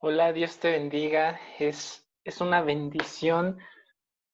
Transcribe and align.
Hola, 0.00 0.32
Dios 0.32 0.60
te 0.60 0.70
bendiga. 0.70 1.40
Es, 1.58 2.08
es 2.22 2.40
una 2.40 2.62
bendición 2.62 3.58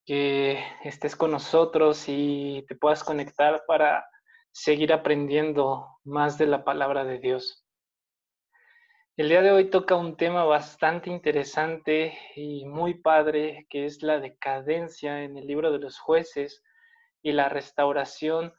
que 0.04 0.62
estés 0.84 1.16
con 1.16 1.30
nosotros 1.30 2.04
y 2.06 2.66
te 2.68 2.74
puedas 2.74 3.02
conectar 3.02 3.64
para 3.66 4.06
seguir 4.52 4.92
aprendiendo 4.92 5.88
más 6.04 6.36
de 6.36 6.48
la 6.48 6.64
palabra 6.64 7.06
de 7.06 7.18
Dios. 7.18 7.64
El 9.16 9.30
día 9.30 9.40
de 9.40 9.52
hoy 9.52 9.70
toca 9.70 9.94
un 9.94 10.18
tema 10.18 10.44
bastante 10.44 11.08
interesante 11.08 12.12
y 12.36 12.66
muy 12.66 13.00
padre, 13.00 13.66
que 13.70 13.86
es 13.86 14.02
la 14.02 14.20
decadencia 14.20 15.22
en 15.22 15.38
el 15.38 15.46
libro 15.46 15.72
de 15.72 15.78
los 15.78 15.98
jueces 15.98 16.62
y 17.22 17.32
la 17.32 17.48
restauración 17.48 18.52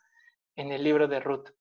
en 0.55 0.71
el 0.71 0.83
libro 0.83 1.07
de 1.07 1.19
Ruth. 1.19 1.51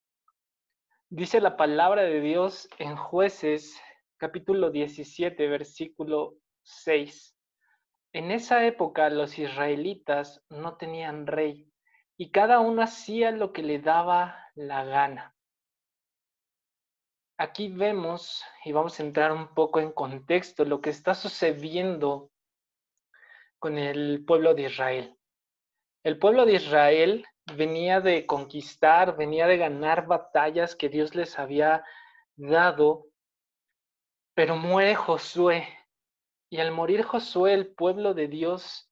Dice 1.11 1.43
la 1.43 1.59
palabra 1.59 2.01
de 2.01 2.23
Dios 2.23 2.67
en 2.79 2.97
jueces 2.97 3.79
capítulo 4.17 4.71
17, 4.71 5.49
versículo 5.49 6.37
6. 6.63 7.37
En 8.13 8.31
esa 8.31 8.65
época 8.65 9.11
los 9.11 9.39
israelitas 9.39 10.45
no 10.49 10.77
tenían 10.77 11.27
rey 11.27 11.69
y 12.17 12.31
cada 12.31 12.61
uno 12.61 12.83
hacía 12.83 13.33
lo 13.33 13.53
que 13.53 13.63
le 13.63 13.81
daba 13.81 14.39
la 14.55 14.85
gana. 14.85 15.35
Aquí 17.37 17.69
vemos, 17.69 18.45
y 18.65 18.71
vamos 18.71 19.01
a 19.01 19.03
entrar 19.03 19.33
un 19.33 19.53
poco 19.55 19.81
en 19.81 19.91
contexto, 19.91 20.65
lo 20.65 20.81
que 20.81 20.91
está 20.91 21.15
sucediendo 21.15 22.31
con 23.59 23.77
el 23.77 24.25
pueblo 24.25 24.55
de 24.55 24.63
Israel. 24.63 25.19
El 26.05 26.19
pueblo 26.21 26.47
de 26.47 26.55
Israel 26.55 27.27
venía 27.57 28.01
de 28.01 28.27
conquistar, 28.27 29.17
venía 29.17 29.49
de 29.49 29.57
ganar 29.57 30.07
batallas 30.07 30.77
que 30.77 30.89
Dios 30.89 31.17
les 31.17 31.37
había 31.37 31.83
dado 32.37 33.07
pero 34.35 34.57
muere 34.57 34.95
Josué. 34.95 35.69
Y 36.51 36.59
al 36.59 36.73
morir 36.73 37.03
Josué, 37.03 37.55
el 37.55 37.69
pueblo 37.69 38.15
de 38.15 38.29
Dios 38.29 38.91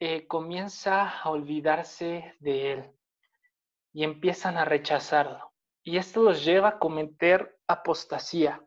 eh, 0.00 0.26
comienza 0.26 1.08
a 1.08 1.30
olvidarse 1.30 2.36
de 2.40 2.72
él 2.72 2.92
y 3.92 4.04
empiezan 4.04 4.56
a 4.56 4.64
rechazarlo. 4.64 5.52
Y 5.82 5.96
esto 5.98 6.22
los 6.22 6.44
lleva 6.44 6.68
a 6.68 6.78
cometer 6.78 7.58
apostasía, 7.66 8.62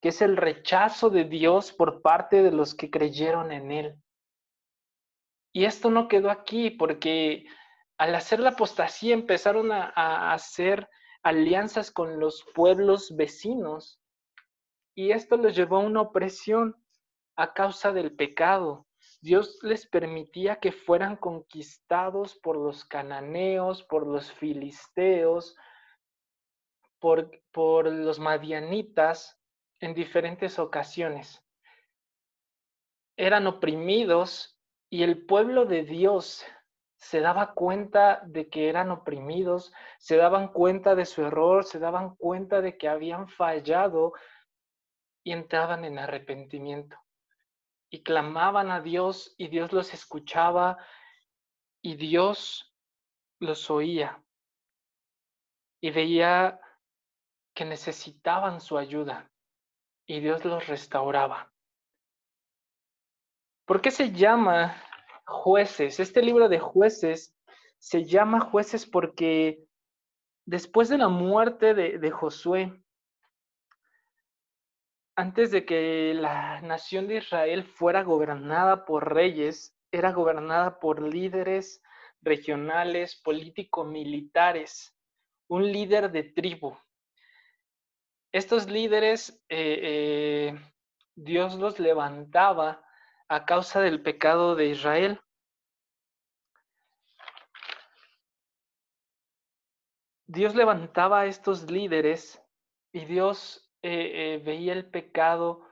que 0.00 0.08
es 0.08 0.20
el 0.20 0.36
rechazo 0.36 1.10
de 1.10 1.24
Dios 1.24 1.72
por 1.72 2.02
parte 2.02 2.42
de 2.42 2.50
los 2.50 2.74
que 2.74 2.90
creyeron 2.90 3.52
en 3.52 3.70
él. 3.70 4.02
Y 5.52 5.64
esto 5.64 5.90
no 5.90 6.08
quedó 6.08 6.30
aquí 6.30 6.70
porque 6.70 7.46
al 7.98 8.14
hacer 8.14 8.40
la 8.40 8.50
apostasía 8.50 9.14
empezaron 9.14 9.72
a, 9.72 9.92
a 9.94 10.32
hacer 10.32 10.88
alianzas 11.22 11.90
con 11.90 12.20
los 12.20 12.44
pueblos 12.54 13.14
vecinos 13.16 13.97
y 14.98 15.12
esto 15.12 15.36
les 15.36 15.54
llevó 15.54 15.76
a 15.76 15.86
una 15.86 16.00
opresión 16.00 16.74
a 17.36 17.54
causa 17.54 17.92
del 17.92 18.16
pecado. 18.16 18.88
Dios 19.20 19.60
les 19.62 19.86
permitía 19.86 20.56
que 20.56 20.72
fueran 20.72 21.14
conquistados 21.14 22.34
por 22.34 22.56
los 22.56 22.84
cananeos, 22.84 23.84
por 23.84 24.04
los 24.04 24.32
filisteos, 24.32 25.54
por, 26.98 27.30
por 27.52 27.86
los 27.86 28.18
madianitas 28.18 29.40
en 29.78 29.94
diferentes 29.94 30.58
ocasiones. 30.58 31.46
Eran 33.16 33.46
oprimidos 33.46 34.58
y 34.90 35.04
el 35.04 35.26
pueblo 35.26 35.64
de 35.64 35.84
Dios 35.84 36.44
se 36.96 37.20
daba 37.20 37.54
cuenta 37.54 38.20
de 38.26 38.48
que 38.48 38.68
eran 38.68 38.90
oprimidos, 38.90 39.72
se 40.00 40.16
daban 40.16 40.48
cuenta 40.48 40.96
de 40.96 41.04
su 41.04 41.22
error, 41.22 41.62
se 41.64 41.78
daban 41.78 42.16
cuenta 42.16 42.60
de 42.60 42.76
que 42.76 42.88
habían 42.88 43.28
fallado 43.28 44.12
y 45.22 45.32
entraban 45.32 45.84
en 45.84 45.98
arrepentimiento 45.98 46.96
y 47.90 48.02
clamaban 48.02 48.70
a 48.70 48.80
Dios 48.80 49.34
y 49.38 49.48
Dios 49.48 49.72
los 49.72 49.94
escuchaba 49.94 50.76
y 51.82 51.96
Dios 51.96 52.74
los 53.40 53.70
oía 53.70 54.22
y 55.80 55.90
veía 55.90 56.60
que 57.54 57.64
necesitaban 57.64 58.60
su 58.60 58.78
ayuda 58.78 59.30
y 60.06 60.20
Dios 60.20 60.44
los 60.44 60.66
restauraba. 60.66 61.52
¿Por 63.64 63.80
qué 63.80 63.90
se 63.90 64.12
llama 64.12 64.82
jueces? 65.26 66.00
Este 66.00 66.22
libro 66.22 66.48
de 66.48 66.58
jueces 66.58 67.36
se 67.78 68.04
llama 68.04 68.40
jueces 68.40 68.86
porque 68.86 69.64
después 70.46 70.88
de 70.88 70.98
la 70.98 71.08
muerte 71.08 71.74
de, 71.74 71.98
de 71.98 72.10
Josué, 72.10 72.82
antes 75.18 75.50
de 75.50 75.66
que 75.66 76.14
la 76.14 76.60
nación 76.60 77.08
de 77.08 77.16
Israel 77.16 77.64
fuera 77.64 78.04
gobernada 78.04 78.84
por 78.84 79.12
reyes, 79.12 79.76
era 79.90 80.12
gobernada 80.12 80.78
por 80.78 81.02
líderes 81.02 81.82
regionales, 82.22 83.16
político-militares, 83.16 84.96
un 85.48 85.72
líder 85.72 86.12
de 86.12 86.22
tribu. 86.22 86.78
Estos 88.30 88.70
líderes, 88.70 89.44
eh, 89.48 89.80
eh, 89.82 90.72
Dios 91.16 91.56
los 91.56 91.80
levantaba 91.80 92.84
a 93.26 93.44
causa 93.44 93.80
del 93.80 94.00
pecado 94.00 94.54
de 94.54 94.66
Israel. 94.66 95.20
Dios 100.28 100.54
levantaba 100.54 101.22
a 101.22 101.26
estos 101.26 101.68
líderes 101.68 102.40
y 102.92 103.04
Dios 103.04 103.67
eh, 103.82 104.34
eh, 104.34 104.42
veía 104.44 104.72
el 104.72 104.90
pecado 104.90 105.66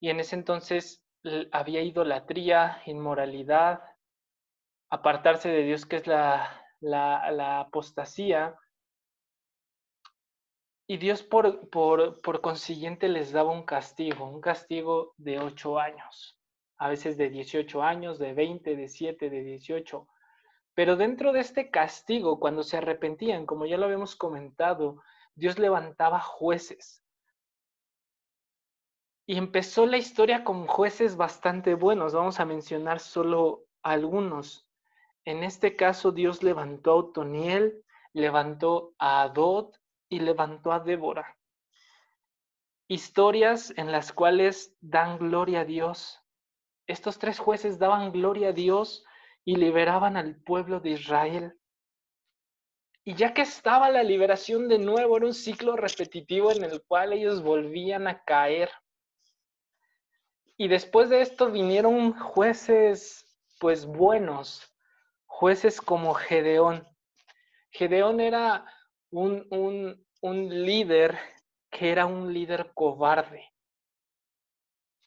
y 0.00 0.10
en 0.10 0.20
ese 0.20 0.36
entonces 0.36 1.02
había 1.52 1.82
idolatría, 1.82 2.82
inmoralidad, 2.86 3.82
apartarse 4.90 5.48
de 5.48 5.62
Dios, 5.62 5.86
que 5.86 5.96
es 5.96 6.06
la, 6.06 6.64
la, 6.80 7.60
apostasía. 7.60 8.54
Y 10.86 10.98
Dios 10.98 11.22
por, 11.22 11.68
por, 11.70 12.20
por, 12.20 12.40
consiguiente 12.40 13.08
les 13.08 13.32
daba 13.32 13.50
un 13.52 13.64
castigo, 13.64 14.28
un 14.28 14.40
castigo 14.40 15.14
de 15.16 15.40
ocho 15.40 15.80
años, 15.80 16.38
a 16.78 16.88
veces 16.88 17.16
de 17.16 17.28
18 17.28 17.82
años, 17.82 18.18
de 18.18 18.34
20, 18.34 18.76
de 18.76 18.88
7, 18.88 19.30
de 19.30 19.42
18. 19.42 20.06
Pero 20.74 20.96
dentro 20.96 21.32
de 21.32 21.40
este 21.40 21.70
castigo, 21.70 22.38
cuando 22.38 22.62
se 22.62 22.76
arrepentían, 22.76 23.46
como 23.46 23.66
ya 23.66 23.78
lo 23.78 23.86
habíamos 23.86 24.14
comentado, 24.14 25.02
Dios 25.34 25.58
levantaba 25.58 26.20
jueces, 26.20 27.02
y 29.26 29.38
empezó 29.38 29.86
la 29.86 29.96
historia 29.96 30.44
con 30.44 30.68
jueces 30.68 31.16
bastante 31.16 31.74
buenos. 31.74 32.14
Vamos 32.14 32.38
a 32.38 32.44
mencionar 32.44 33.00
solo 33.00 33.64
algunos. 33.82 34.68
En 35.24 35.42
este 35.42 35.74
caso, 35.74 36.12
Dios 36.12 36.44
levantó 36.44 36.92
a 36.92 36.94
Otoniel, 36.94 37.82
levantó 38.12 38.94
a 38.98 39.22
Adot 39.22 39.76
y 40.08 40.20
levantó 40.20 40.70
a 40.70 40.78
Débora. 40.78 41.36
Historias 42.88 43.74
en 43.76 43.90
las 43.90 44.12
cuales 44.12 44.76
dan 44.80 45.18
gloria 45.18 45.62
a 45.62 45.64
Dios. 45.64 46.22
Estos 46.86 47.18
tres 47.18 47.40
jueces 47.40 47.80
daban 47.80 48.12
gloria 48.12 48.50
a 48.50 48.52
Dios 48.52 49.04
y 49.44 49.56
liberaban 49.56 50.16
al 50.16 50.36
pueblo 50.36 50.78
de 50.78 50.90
Israel. 50.90 51.58
Y 53.02 53.14
ya 53.14 53.34
que 53.34 53.42
estaba 53.42 53.90
la 53.90 54.04
liberación 54.04 54.68
de 54.68 54.78
nuevo, 54.78 55.16
era 55.16 55.26
un 55.26 55.34
ciclo 55.34 55.74
repetitivo 55.74 56.52
en 56.52 56.62
el 56.62 56.82
cual 56.86 57.12
ellos 57.12 57.42
volvían 57.42 58.06
a 58.06 58.22
caer 58.22 58.70
y 60.56 60.68
después 60.68 61.10
de 61.10 61.20
esto 61.20 61.50
vinieron 61.50 62.18
jueces, 62.18 63.26
pues 63.60 63.84
buenos, 63.84 64.74
jueces 65.26 65.80
como 65.80 66.14
Gedeón. 66.14 66.86
Gedeón 67.70 68.20
era 68.20 68.64
un, 69.10 69.46
un, 69.50 70.06
un 70.22 70.64
líder 70.64 71.18
que 71.70 71.90
era 71.90 72.06
un 72.06 72.32
líder 72.32 72.72
cobarde. 72.72 73.52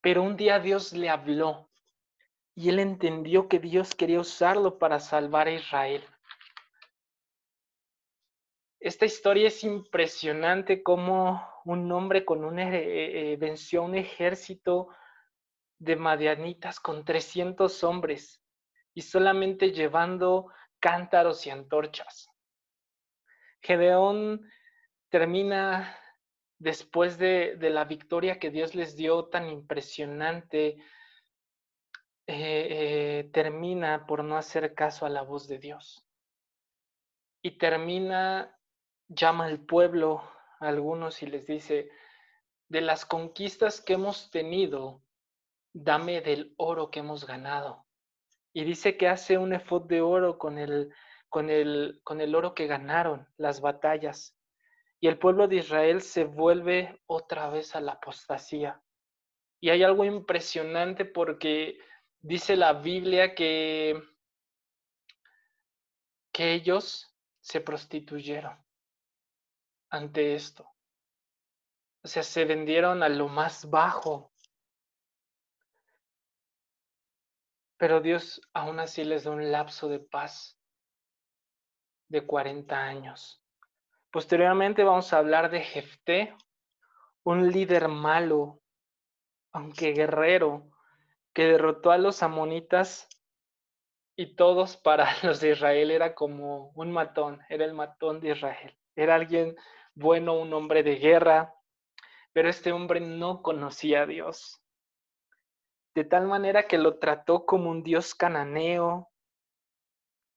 Pero 0.01 0.21
un 0.23 0.37
día 0.37 0.59
Dios 0.59 0.93
le 0.93 1.09
habló 1.09 1.69
y 2.53 2.69
él 2.69 2.79
entendió 2.79 3.47
que 3.47 3.59
Dios 3.59 3.95
quería 3.95 4.19
usarlo 4.19 4.77
para 4.77 4.99
salvar 4.99 5.47
a 5.47 5.51
Israel. 5.51 6.03
Esta 8.79 9.05
historia 9.05 9.47
es 9.47 9.63
impresionante 9.63 10.83
como 10.83 11.43
un 11.65 11.91
hombre 11.91 12.23
con 12.23 12.45
un, 12.45 12.59
eh, 12.59 13.33
eh, 13.33 13.37
venció 13.37 13.81
a 13.81 13.85
un 13.85 13.95
ejército 13.95 14.89
de 15.79 15.95
Madianitas 15.95 16.79
con 16.79 17.05
300 17.05 17.83
hombres 17.83 18.43
y 18.93 19.01
solamente 19.01 19.71
llevando 19.71 20.51
cántaros 20.79 21.45
y 21.47 21.49
antorchas. 21.49 22.29
Gedeón 23.61 24.49
termina 25.09 25.97
después 26.57 27.17
de, 27.17 27.57
la 27.61 27.85
victoria 27.85 28.39
que 28.39 28.51
Dios 28.51 28.75
les 28.75 28.95
dio 28.95 29.25
tan 29.25 29.49
impresionante, 29.49 30.77
eh, 32.27 32.67
eh, 33.17 33.29
termina 33.33 34.05
por 34.05 34.23
no 34.23 34.37
hacer 34.37 34.75
caso 34.75 35.05
a 35.05 35.09
la 35.09 35.21
voz 35.21 35.47
de 35.47 35.57
Dios. 35.57 36.05
Y 37.41 37.57
termina, 37.57 38.57
llama 39.07 39.45
al 39.45 39.61
pueblo 39.61 40.29
a 40.59 40.67
algunos 40.67 41.23
y 41.23 41.27
les 41.27 41.47
dice, 41.47 41.89
de 42.67 42.81
las 42.81 43.05
conquistas 43.05 43.81
que 43.81 43.93
hemos 43.93 44.29
tenido, 44.29 45.01
dame 45.73 46.21
del 46.21 46.53
oro 46.57 46.89
que 46.91 46.99
hemos 46.99 47.25
ganado. 47.25 47.85
Y 48.53 48.63
dice 48.63 48.97
que 48.97 49.07
hace 49.07 49.37
un 49.37 49.53
efod 49.53 49.83
de 49.83 50.01
oro 50.01 50.37
con 50.37 50.57
el, 50.57 50.93
con, 51.29 51.49
el, 51.49 52.01
con 52.03 52.21
el 52.21 52.35
oro 52.35 52.53
que 52.53 52.67
ganaron 52.67 53.27
las 53.37 53.61
batallas. 53.61 54.35
Y 54.99 55.07
el 55.07 55.17
pueblo 55.17 55.47
de 55.47 55.57
Israel 55.57 56.01
se 56.01 56.25
vuelve 56.25 57.01
otra 57.05 57.49
vez 57.49 57.75
a 57.75 57.81
la 57.81 57.93
apostasía. 57.93 58.81
Y 59.61 59.69
hay 59.69 59.83
algo 59.83 60.03
impresionante 60.03 61.05
porque 61.05 61.79
dice 62.19 62.55
la 62.55 62.73
Biblia 62.73 63.35
que, 63.35 64.01
que 66.31 66.53
ellos 66.53 67.15
se 67.39 67.61
prostituyeron 67.61 68.57
ante 69.89 70.35
esto. 70.35 70.69
O 72.03 72.07
sea, 72.07 72.23
se 72.23 72.45
vendieron 72.45 73.03
a 73.03 73.09
lo 73.09 73.27
más 73.27 73.69
bajo. 73.69 74.28
Pero 77.79 78.01
Dios 78.01 78.41
aún 78.53 78.79
así 78.81 79.05
les 79.05 79.23
da 79.23 79.31
un 79.31 79.51
lapso 79.51 79.87
de 79.87 79.99
paz 79.99 80.59
de 82.09 82.25
40 82.27 82.75
años. 82.77 83.41
Posteriormente 84.11 84.83
vamos 84.83 85.13
a 85.13 85.19
hablar 85.19 85.49
de 85.49 85.61
Jefté, 85.61 86.35
un 87.23 87.49
líder 87.49 87.87
malo, 87.87 88.59
aunque 89.53 89.93
guerrero, 89.93 90.69
que 91.33 91.45
derrotó 91.45 91.91
a 91.91 91.97
los 91.97 92.21
amonitas 92.21 93.07
y 94.17 94.35
todos 94.35 94.75
para 94.75 95.07
los 95.23 95.39
de 95.39 95.51
Israel 95.51 95.91
era 95.91 96.15
como 96.15 96.71
un 96.75 96.91
matón, 96.91 97.41
era 97.47 97.63
el 97.63 97.73
matón 97.73 98.19
de 98.19 98.31
Israel. 98.31 98.77
Era 98.93 99.15
alguien 99.15 99.55
bueno, 99.95 100.33
un 100.33 100.53
hombre 100.53 100.83
de 100.83 100.95
guerra, 100.95 101.53
pero 102.33 102.49
este 102.49 102.73
hombre 102.73 102.99
no 102.99 103.41
conocía 103.41 104.01
a 104.01 104.05
Dios. 104.05 104.58
De 105.99 106.05
tal 106.05 106.27
manera 106.27 106.65
que 106.65 106.77
lo 106.77 106.97
trató 106.97 107.45
como 107.45 107.69
un 107.69 107.83
dios 107.83 108.15
cananeo. 108.15 109.11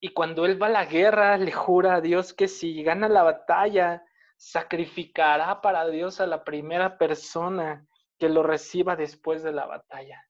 Y 0.00 0.12
cuando 0.12 0.44
él 0.44 0.60
va 0.60 0.66
a 0.66 0.70
la 0.70 0.86
guerra, 0.86 1.36
le 1.36 1.52
jura 1.52 1.94
a 1.94 2.00
Dios 2.00 2.34
que 2.34 2.48
si 2.48 2.82
gana 2.82 3.08
la 3.08 3.22
batalla, 3.22 4.04
sacrificará 4.36 5.60
para 5.60 5.86
Dios 5.86 6.18
a 6.18 6.26
la 6.26 6.42
primera 6.42 6.98
persona 6.98 7.86
que 8.18 8.28
lo 8.28 8.42
reciba 8.42 8.96
después 8.96 9.44
de 9.44 9.52
la 9.52 9.66
batalla. 9.66 10.28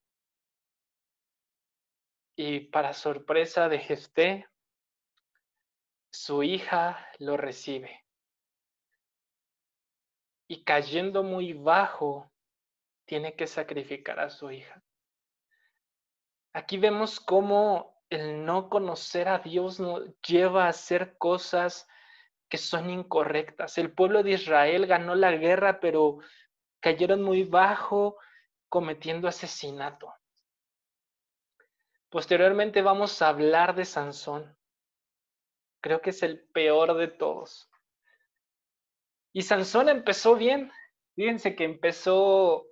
Y 2.37 2.61
para 2.67 2.93
sorpresa 2.93 3.71
de 3.71 3.79
Jefté, 3.79 4.47
su 6.11 6.43
hija 6.43 7.09
lo 7.21 7.39
recibe 7.39 8.05
y 10.47 10.63
cayendo 10.65 11.23
muy 11.23 11.55
bajo, 11.55 12.31
tiene 13.07 13.35
que 13.35 13.47
sacrificar 13.47 14.21
a 14.21 14.29
su 14.29 14.51
hija. 14.51 14.83
Aquí 16.53 16.77
vemos 16.77 17.19
cómo 17.19 18.03
el 18.11 18.45
no 18.45 18.69
conocer 18.69 19.29
a 19.29 19.39
Dios 19.39 19.81
nos 19.81 20.03
lleva 20.21 20.67
a 20.67 20.69
hacer 20.69 21.17
cosas 21.17 21.89
que 22.49 22.59
son 22.59 22.91
incorrectas. 22.91 23.79
El 23.79 23.93
pueblo 23.93 24.23
de 24.23 24.33
Israel 24.33 24.87
ganó 24.87 25.15
la 25.15 25.33
guerra, 25.33 25.81
pero 25.81 26.19
cayeron 26.81 27.23
muy 27.23 27.45
bajo 27.45 28.19
cometiendo 28.69 29.29
asesinato. 29.29 30.13
Posteriormente 32.11 32.83
vamos 32.83 33.23
a 33.23 33.29
hablar 33.29 33.75
de 33.75 33.87
Sansón. 33.87 34.55
Creo 35.81 36.03
que 36.03 36.11
es 36.11 36.23
el 36.23 36.41
peor 36.41 36.95
de 36.99 37.09
todos. 37.09 37.71
Y 39.33 39.41
Sansón 39.41 39.89
empezó 39.89 40.37
bien. 40.37 40.71
Fíjense 41.15 41.57
que 41.57 41.65
empezó 41.65 42.67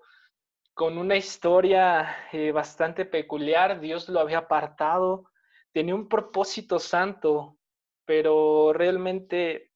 con 0.75 0.99
una 0.99 1.17
historia 1.17 2.28
eh, 2.32 2.52
bastante 2.52 3.05
peculiar. 3.05 3.81
Dios 3.81 4.08
lo 4.08 4.20
había 4.20 4.38
apartado. 4.38 5.31
Tenía 5.72 5.94
un 5.94 6.08
propósito 6.08 6.78
santo, 6.78 7.58
pero 8.05 8.72
realmente 8.72 9.72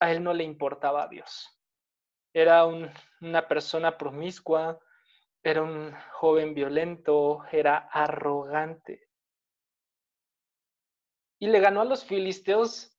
a 0.00 0.10
él 0.10 0.22
no 0.22 0.34
le 0.34 0.44
importaba 0.44 1.04
a 1.04 1.08
Dios. 1.08 1.48
Era 2.34 2.66
una 2.66 3.46
persona 3.46 3.96
promiscua, 3.96 4.80
era 5.42 5.62
un 5.62 5.94
joven 6.12 6.54
violento, 6.54 7.44
era 7.52 7.88
arrogante. 7.92 9.08
Y 11.38 11.48
le 11.48 11.60
ganó 11.60 11.80
a 11.80 11.84
los 11.84 12.04
filisteos 12.04 12.96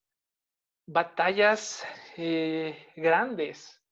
batallas 0.86 1.84
eh, 2.16 2.92
grandes. 2.96 3.82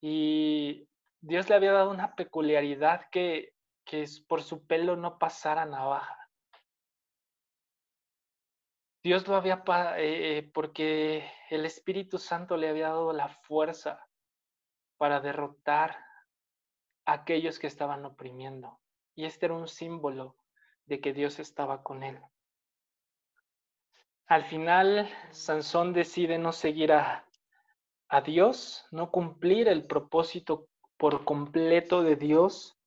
Y 0.00 0.88
Dios 1.26 1.48
le 1.48 1.56
había 1.56 1.72
dado 1.72 1.90
una 1.90 2.14
peculiaridad 2.14 3.08
que, 3.10 3.52
que 3.84 4.02
es 4.02 4.20
por 4.20 4.42
su 4.42 4.64
pelo 4.64 4.94
no 4.94 5.18
pasara 5.18 5.66
navaja. 5.66 6.16
Dios 9.02 9.26
lo 9.26 9.34
había, 9.34 9.64
eh, 9.96 10.38
eh, 10.38 10.50
porque 10.54 11.28
el 11.50 11.64
Espíritu 11.64 12.18
Santo 12.18 12.56
le 12.56 12.68
había 12.68 12.88
dado 12.88 13.12
la 13.12 13.28
fuerza 13.28 14.06
para 14.98 15.20
derrotar 15.20 15.98
a 17.06 17.12
aquellos 17.12 17.58
que 17.58 17.66
estaban 17.66 18.04
oprimiendo. 18.04 18.78
Y 19.16 19.24
este 19.24 19.46
era 19.46 19.54
un 19.56 19.66
símbolo 19.66 20.36
de 20.84 21.00
que 21.00 21.12
Dios 21.12 21.40
estaba 21.40 21.82
con 21.82 22.04
él. 22.04 22.20
Al 24.28 24.44
final, 24.44 25.08
Sansón 25.30 25.92
decide 25.92 26.38
no 26.38 26.52
seguir 26.52 26.92
a, 26.92 27.24
Dios, 28.24 28.86
no 28.92 29.10
cumplir 29.10 29.66
el 29.66 29.88
propósito 29.88 30.68
por 30.96 31.24
completo 31.24 32.02
de 32.02 32.16
Dios, 32.16 32.78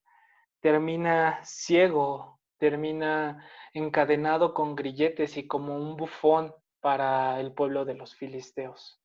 termina 0.62 1.40
ciego, 1.44 2.40
termina 2.58 3.46
encadenado 3.74 4.54
con 4.54 4.76
grilletes 4.76 5.38
y 5.38 5.48
como 5.48 5.76
un 5.76 5.96
bufón 5.96 6.54
para 6.82 7.40
el 7.40 7.54
pueblo 7.54 7.86
de 7.86 7.96
los 7.96 8.16
filisteos. 8.16 9.00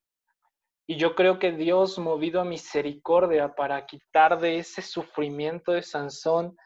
Y 0.86 0.96
yo 0.96 1.14
creo 1.14 1.38
que 1.38 1.52
Dios, 1.52 1.98
movido 1.98 2.40
a 2.40 2.44
misericordia 2.44 3.54
para 3.54 3.86
quitar 3.86 4.38
de 4.38 4.58
ese 4.58 4.82
sufrimiento 4.82 5.72
de 5.72 5.82
Sansón, 5.82 6.56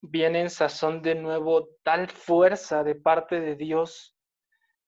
viene 0.00 0.40
en 0.40 0.50
sazón 0.50 1.00
de 1.00 1.14
nuevo 1.14 1.68
tal 1.84 2.08
fuerza 2.08 2.82
de 2.82 2.96
parte 2.96 3.40
de 3.40 3.54
Dios 3.54 4.16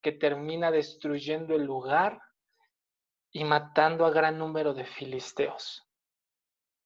que 0.03 0.11
termina 0.11 0.73
destruyendo 0.73 1.55
el 1.55 1.65
lugar 1.65 2.21
y 3.31 3.45
matando 3.45 4.07
a 4.07 4.11
gran 4.11 4.39
número 4.39 4.75
de 4.75 4.85
filisteos. 4.85 5.84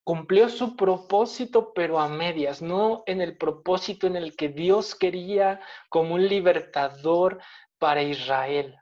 Cumplió 0.09 0.49
su 0.49 0.75
propósito, 0.75 1.71
pero 1.71 1.99
a 1.99 2.07
medias, 2.07 2.63
no 2.63 3.03
en 3.05 3.21
el 3.21 3.37
propósito 3.37 4.07
en 4.07 4.15
el 4.15 4.35
que 4.35 4.49
Dios 4.49 4.95
quería 4.95 5.61
como 5.87 6.15
un 6.15 6.27
libertador 6.27 7.39
para 7.77 8.01
Israel. 8.01 8.75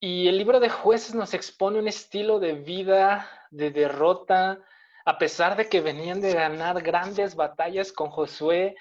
Y 0.00 0.28
el 0.28 0.38
libro 0.38 0.60
de 0.60 0.70
jueces 0.70 1.14
nos 1.14 1.34
expone 1.34 1.78
un 1.78 1.88
estilo 1.88 2.40
de 2.40 2.54
vida 2.54 3.28
de 3.50 3.70
derrota, 3.70 4.64
a 5.04 5.18
pesar 5.18 5.54
de 5.54 5.68
que 5.68 5.82
venían 5.82 6.22
de 6.22 6.32
ganar 6.32 6.80
grandes 6.80 7.34
batallas 7.34 7.92
con 7.92 8.08
Josué, 8.08 8.76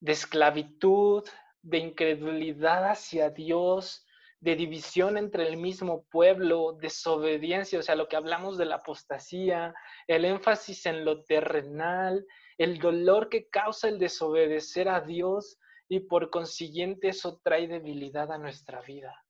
de 0.00 0.12
esclavitud, 0.12 1.22
de 1.60 1.76
incredulidad 1.76 2.88
hacia 2.88 3.28
Dios, 3.28 4.05
de 4.40 4.54
división 4.54 5.16
entre 5.16 5.48
el 5.48 5.56
mismo 5.56 6.04
pueblo, 6.10 6.76
desobediencia, 6.80 7.78
o 7.78 7.82
sea, 7.82 7.94
lo 7.94 8.08
que 8.08 8.16
hablamos 8.16 8.58
de 8.58 8.66
la 8.66 8.76
apostasía, 8.76 9.74
el 10.06 10.24
énfasis 10.24 10.86
en 10.86 11.04
lo 11.04 11.24
terrenal, 11.24 12.26
el 12.58 12.78
dolor 12.78 13.28
que 13.28 13.48
causa 13.48 13.88
el 13.88 13.98
desobedecer 13.98 14.88
a 14.88 15.00
Dios 15.00 15.58
y 15.88 16.00
por 16.00 16.30
consiguiente 16.30 17.08
eso 17.08 17.40
trae 17.42 17.66
debilidad 17.68 18.30
a 18.32 18.38
nuestra 18.38 18.80
vida. 18.82 19.24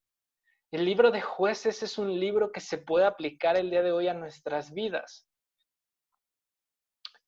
El 0.73 0.85
libro 0.85 1.11
de 1.11 1.21
jueces 1.21 1.83
es 1.83 1.97
un 1.97 2.19
libro 2.19 2.51
que 2.51 2.61
se 2.61 2.79
puede 2.79 3.07
aplicar 3.07 3.57
el 3.57 3.71
día 3.71 3.83
de 3.83 3.93
hoy 3.93 4.09
a 4.09 4.15
nuestras 4.15 4.73
vidas. 4.73 5.29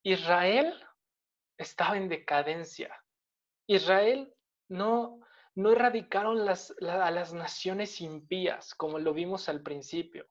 Israel 0.03 0.75
estaba 1.57 1.97
en 1.97 2.09
decadencia. 2.09 2.95
Israel 3.67 4.33
no, 4.69 5.21
no 5.59 5.73
erradicaron 5.73 6.47
las, 6.47 6.73
a 6.81 7.11
las 7.11 7.33
naciones 7.33 8.01
impías, 8.01 8.77
como 8.77 9.01
lo 9.01 9.13
vimos 9.13 9.49
al 9.49 9.61
principio. 9.61 10.25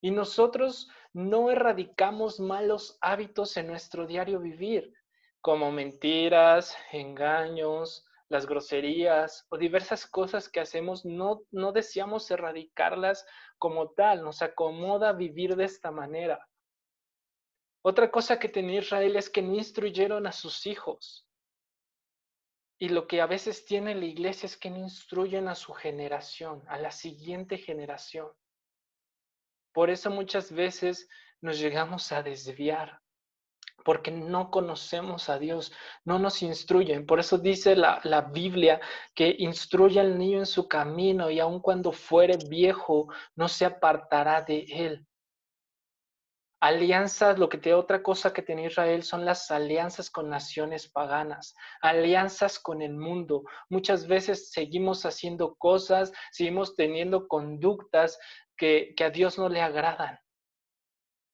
Y 0.00 0.10
nosotros 0.10 0.90
no 1.12 1.52
erradicamos 1.52 2.40
malos 2.40 2.98
hábitos 3.00 3.56
en 3.56 3.68
nuestro 3.68 4.04
diario 4.04 4.40
vivir, 4.40 4.92
como 5.40 5.70
mentiras, 5.70 6.76
engaños, 6.90 8.04
las 8.28 8.46
groserías 8.46 9.46
o 9.48 9.58
diversas 9.58 10.08
cosas 10.08 10.48
que 10.48 10.58
hacemos, 10.58 11.04
no, 11.04 11.42
no 11.52 11.70
deseamos 11.70 12.28
erradicarlas 12.28 13.24
como 13.58 13.90
tal, 13.90 14.24
nos 14.24 14.42
acomoda 14.42 15.12
vivir 15.12 15.54
de 15.54 15.66
esta 15.66 15.92
manera. 15.92 16.48
Otra 17.82 18.10
cosa 18.10 18.40
que 18.40 18.48
tenía 18.48 18.80
Israel 18.80 19.14
es 19.14 19.30
que 19.30 19.40
no 19.40 19.54
instruyeron 19.54 20.26
a 20.26 20.32
sus 20.32 20.66
hijos. 20.66 21.27
Y 22.78 22.90
lo 22.90 23.08
que 23.08 23.20
a 23.20 23.26
veces 23.26 23.64
tiene 23.64 23.94
la 23.94 24.04
iglesia 24.04 24.46
es 24.46 24.56
que 24.56 24.70
no 24.70 24.78
instruyen 24.78 25.48
a 25.48 25.56
su 25.56 25.72
generación, 25.72 26.62
a 26.68 26.78
la 26.78 26.92
siguiente 26.92 27.58
generación. 27.58 28.28
Por 29.72 29.90
eso 29.90 30.10
muchas 30.10 30.52
veces 30.52 31.08
nos 31.40 31.58
llegamos 31.58 32.12
a 32.12 32.22
desviar, 32.22 33.00
porque 33.84 34.12
no 34.12 34.50
conocemos 34.50 35.28
a 35.28 35.38
Dios, 35.40 35.72
no 36.04 36.20
nos 36.20 36.42
instruyen. 36.42 37.04
Por 37.04 37.18
eso 37.18 37.38
dice 37.38 37.74
la, 37.74 38.00
la, 38.04 38.20
Biblia 38.20 38.80
que 39.14 39.34
instruye 39.38 39.98
al 39.98 40.16
niño 40.16 40.38
en 40.38 40.46
su 40.46 40.68
camino 40.68 41.30
y 41.30 41.40
aun 41.40 41.60
cuando 41.60 41.90
fuere 41.90 42.36
viejo, 42.48 43.08
no 43.34 43.48
se 43.48 43.64
apartará 43.64 44.42
de 44.42 44.66
él. 44.68 45.07
Alianzas, 46.60 47.38
lo 47.38 47.48
que 47.48 47.58
tiene 47.58 47.78
otra 47.78 48.02
cosa 48.02 48.32
que 48.32 48.42
tiene 48.42 48.66
Israel 48.66 49.04
son 49.04 49.24
las 49.24 49.48
alianzas 49.52 50.10
con 50.10 50.28
naciones 50.28 50.88
paganas, 50.88 51.54
alianzas 51.80 52.58
con 52.58 52.82
el 52.82 52.96
mundo. 52.96 53.44
Muchas 53.68 54.08
veces 54.08 54.50
seguimos 54.50 55.06
haciendo 55.06 55.54
cosas, 55.54 56.12
seguimos 56.32 56.74
teniendo 56.74 57.28
conductas 57.28 58.18
que, 58.56 58.92
que 58.96 59.04
a 59.04 59.10
Dios 59.10 59.38
no 59.38 59.48
le 59.48 59.60
agradan. 59.60 60.18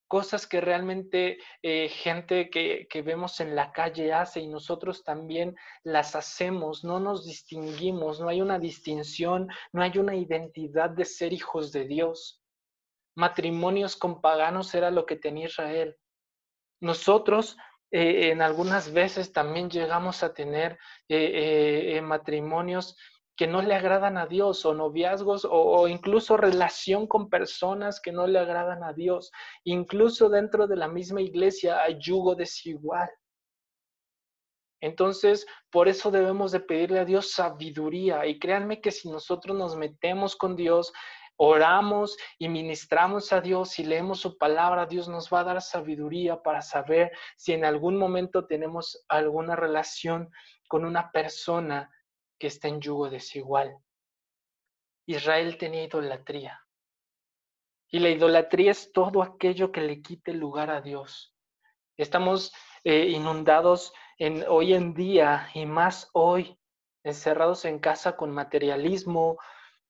Cosas 0.09 0.47
que 0.47 0.61
realmente 0.61 1.39
eh, 1.63 1.89
gente 1.89 2.51
que, 2.51 2.87
que 2.91 3.01
vemos 3.01 3.41
en 3.41 3.57
la 3.57 3.73
calle 3.73 4.13
hace 4.13 4.41
y 4.41 4.47
nosotros 4.47 5.05
también 5.05 5.57
las 5.85 6.15
hacemos, 6.15 6.85
no 6.85 7.01
nos 7.01 7.25
distinguimos, 7.25 8.21
no 8.21 8.29
hay 8.29 8.43
una 8.43 8.59
distinción, 8.59 9.49
no 9.73 9.83
hay 9.83 9.97
una 9.97 10.15
identidad 10.15 10.91
de 10.91 11.07
ser 11.07 11.33
hijos 11.33 11.73
de 11.73 11.87
Dios 11.87 12.44
matrimonios 13.17 13.97
con 13.97 14.21
paganos 14.21 14.75
era 14.75 14.91
lo 14.91 15.07
que 15.07 15.17
tenía 15.17 15.47
Israel. 15.47 15.97
Nosotros 16.81 17.57
eh, 17.91 18.31
en 18.31 18.43
algunas 18.43 18.93
veces 18.93 19.33
también 19.33 19.71
llegamos 19.71 20.23
a 20.23 20.35
tener 20.35 20.79
eh, 21.09 21.97
eh, 21.97 22.03
matrimonios 22.03 22.97
que 23.37 23.47
no 23.47 23.63
le 23.63 23.75
agradan 23.75 24.17
a 24.17 24.27
Dios 24.27 24.65
o 24.65 24.75
noviazgos 24.75 25.47
o, 25.49 25.89
incluso 25.89 26.37
relación 26.37 27.07
con 27.07 27.29
personas 27.29 28.01
que 28.01 28.13
no 28.13 28.27
le 28.27 28.39
agradan 28.39 28.85
a 28.85 28.93
Dios. 28.93 29.33
Incluso 29.65 30.29
dentro 30.29 30.67
de 30.67 30.77
la 30.77 30.89
misma 30.89 31.21
iglesia 31.21 31.83
hay 31.83 31.99
yugo 31.99 32.35
desigual. 32.35 33.11
Entonces, 34.81 35.47
por 35.71 35.89
eso 35.89 36.11
debemos 36.11 36.53
de 36.53 36.61
pedirle 36.61 37.01
a 37.01 37.05
Dios 37.05 37.33
sabiduría. 37.33 38.27
Y 38.27 38.39
créanme 38.39 38.81
que 38.81 38.91
si 38.91 39.09
nosotros 39.09 39.57
nos 39.57 39.77
metemos 39.77 40.37
con 40.37 40.57
Dios, 40.57 40.93
oramos 41.37 42.17
y 42.39 42.49
ministramos 42.49 43.33
a 43.33 43.41
Dios 43.41 43.79
y 43.79 43.85
leemos 43.85 44.21
su 44.21 44.39
palabra, 44.39 44.87
Dios 44.87 45.09
nos 45.09 45.33
va 45.33 45.41
a 45.41 45.45
dar 45.45 45.63
sabiduría 45.63 46.43
para 46.43 46.63
saber 46.63 47.13
si 47.37 47.53
en 47.53 47.65
algún 47.65 47.97
momento 47.97 48.47
tenemos 48.47 49.05
alguna 49.09 49.57
relación 49.57 50.31
con 50.69 50.85
una 50.85 51.11
persona 51.11 51.91
que 52.39 52.47
está 52.49 52.69
en 52.69 52.81
yugo 52.81 53.11
desigual. 53.11 53.77
Israel 55.07 55.59
tenía 55.59 55.85
idolatría. 55.85 56.61
Y 57.91 57.99
la 57.99 58.09
idolatría 58.09 58.73
es 58.73 58.93
todo 58.93 59.23
aquello 59.23 59.71
que 59.71 59.81
le 59.81 60.03
quite 60.03 60.33
lugar 60.33 60.71
a 60.71 60.81
Dios. 60.81 61.35
Estamos 61.97 62.53
eh, 62.83 63.09
inundados 63.11 63.93
en, 64.19 64.45
hoy 64.49 64.75
en 64.75 64.95
día 64.95 65.49
y 65.55 65.67
más 65.67 66.11
hoy, 66.13 66.59
encerrados 67.05 67.65
en 67.65 67.79
casa 67.79 68.17
con 68.17 68.31
materialismo, 68.31 69.39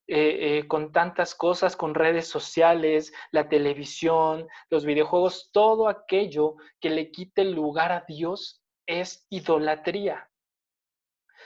eh, 0.06 0.58
eh, 0.58 0.68
con 0.68 0.92
tantas 0.92 1.34
cosas, 1.34 1.76
con 1.76 1.94
redes 1.94 2.28
sociales, 2.28 3.12
la 3.32 3.48
televisión, 3.48 4.46
los 4.68 4.84
videojuegos, 4.84 5.50
todo 5.50 5.88
aquello 5.88 6.56
que 6.78 6.90
le 6.90 7.10
quite 7.10 7.44
lugar 7.44 7.90
a 7.90 8.04
Dios 8.06 8.62
es 8.86 9.26
idolatría. 9.30 10.30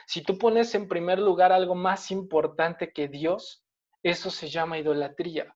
Si 0.07 0.23
tú 0.23 0.39
pones 0.39 0.75
en 0.75 0.89
primer 0.89 1.21
lugar 1.21 1.53
algo 1.53 1.77
más 1.77 2.11
importante 2.11 2.93
que 2.93 3.07
Dios, 3.07 3.65
eso 4.03 4.29
se 4.31 4.49
llama 4.49 4.79
idolatría. 4.79 5.55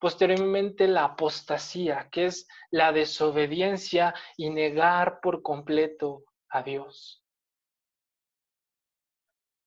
Posteriormente 0.00 0.88
la 0.88 1.04
apostasía, 1.04 2.08
que 2.10 2.26
es 2.26 2.48
la 2.72 2.90
desobediencia 2.90 4.12
y 4.36 4.50
negar 4.50 5.20
por 5.20 5.42
completo 5.42 6.24
a 6.48 6.62
Dios. 6.62 7.24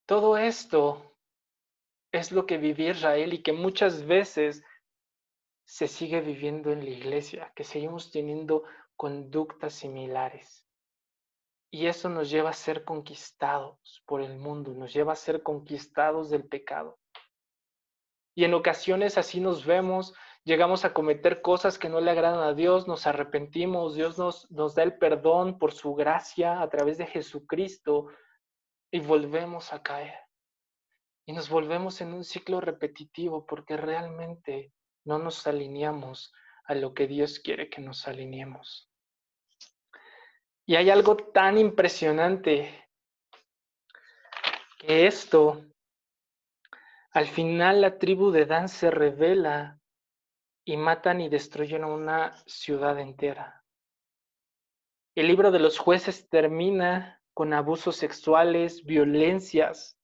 Todo 0.06 0.38
esto 0.38 1.13
es 2.14 2.32
lo 2.32 2.46
que 2.46 2.58
vivía 2.58 2.92
Israel 2.92 3.34
y 3.34 3.42
que 3.42 3.52
muchas 3.52 4.06
veces 4.06 4.64
se 5.66 5.88
sigue 5.88 6.22
viviendo 6.22 6.72
en 6.72 6.86
la 6.86 6.92
iglesia, 6.92 7.52
que 7.56 7.64
seguimos 7.64 8.12
teniendo 8.12 8.64
conductas 8.96 9.74
similares. 9.74 10.68
Y 11.72 11.88
eso 11.88 12.10
nos 12.10 12.30
lleva 12.30 12.52
a 12.52 12.54
ser 12.54 12.84
conquistados 12.84 14.04
por 14.06 14.22
el 14.22 14.38
mundo, 14.38 14.74
nos 14.76 14.94
lleva 14.94 15.14
a 15.14 15.18
ser 15.18 15.42
conquistados 15.42 16.30
del 16.30 16.48
pecado. 16.48 17.00
Y 18.36 18.46
en 18.46 18.54
ocasiones 18.54 19.18
así 19.18 19.40
nos 19.40 19.66
vemos, 19.66 20.14
llegamos 20.44 20.86
a 20.86 20.94
cometer 20.94 21.42
cosas 21.42 21.80
que 21.80 21.90
no 21.90 22.00
le 22.00 22.12
agradan 22.12 22.44
a 22.44 22.54
Dios, 22.54 22.88
nos 22.88 23.08
arrepentimos, 23.08 23.96
Dios 23.96 24.20
nos, 24.20 24.50
nos 24.52 24.76
da 24.76 24.84
el 24.84 25.00
perdón 25.00 25.58
por 25.58 25.72
su 25.72 25.96
gracia 25.96 26.62
a 26.62 26.70
través 26.70 27.00
de 27.00 27.08
Jesucristo 27.08 28.10
y 28.92 29.00
volvemos 29.00 29.74
a 29.74 29.82
caer. 29.82 30.14
Y 31.26 31.34
nos 31.34 31.50
volvemos 31.50 32.02
en 32.02 32.14
un 32.14 32.24
ciclo 32.24 32.60
repetitivo 32.60 33.46
porque 33.46 33.78
realmente 33.78 34.74
no 35.06 35.20
nos 35.20 35.48
alineamos 35.48 36.34
a 36.66 36.76
lo 36.76 36.94
que 36.94 37.08
Dios 37.08 37.40
quiere 37.40 37.70
que 37.70 37.82
nos 37.82 38.08
alineemos. 38.08 38.90
Y 40.66 40.76
hay 40.76 40.90
algo 40.90 41.18
tan 41.18 41.58
impresionante 41.58 42.90
que 44.80 45.08
esto, 45.08 45.66
al 47.12 47.28
final 47.28 47.82
la 47.82 47.98
tribu 47.98 48.32
de 48.32 48.46
Dan 48.46 48.70
se 48.70 48.90
revela 48.92 49.80
y 50.66 50.78
matan 50.78 51.22
y 51.22 51.30
destruyen 51.30 51.84
una 51.84 52.36
ciudad 52.46 53.00
entera. 53.00 53.64
El 55.16 55.28
libro 55.28 55.52
de 55.52 55.60
los 55.60 55.78
jueces 55.78 56.28
termina 56.30 57.22
con 57.34 57.54
abusos 57.54 57.98
sexuales, 57.98 58.84
violencias, 58.86 59.98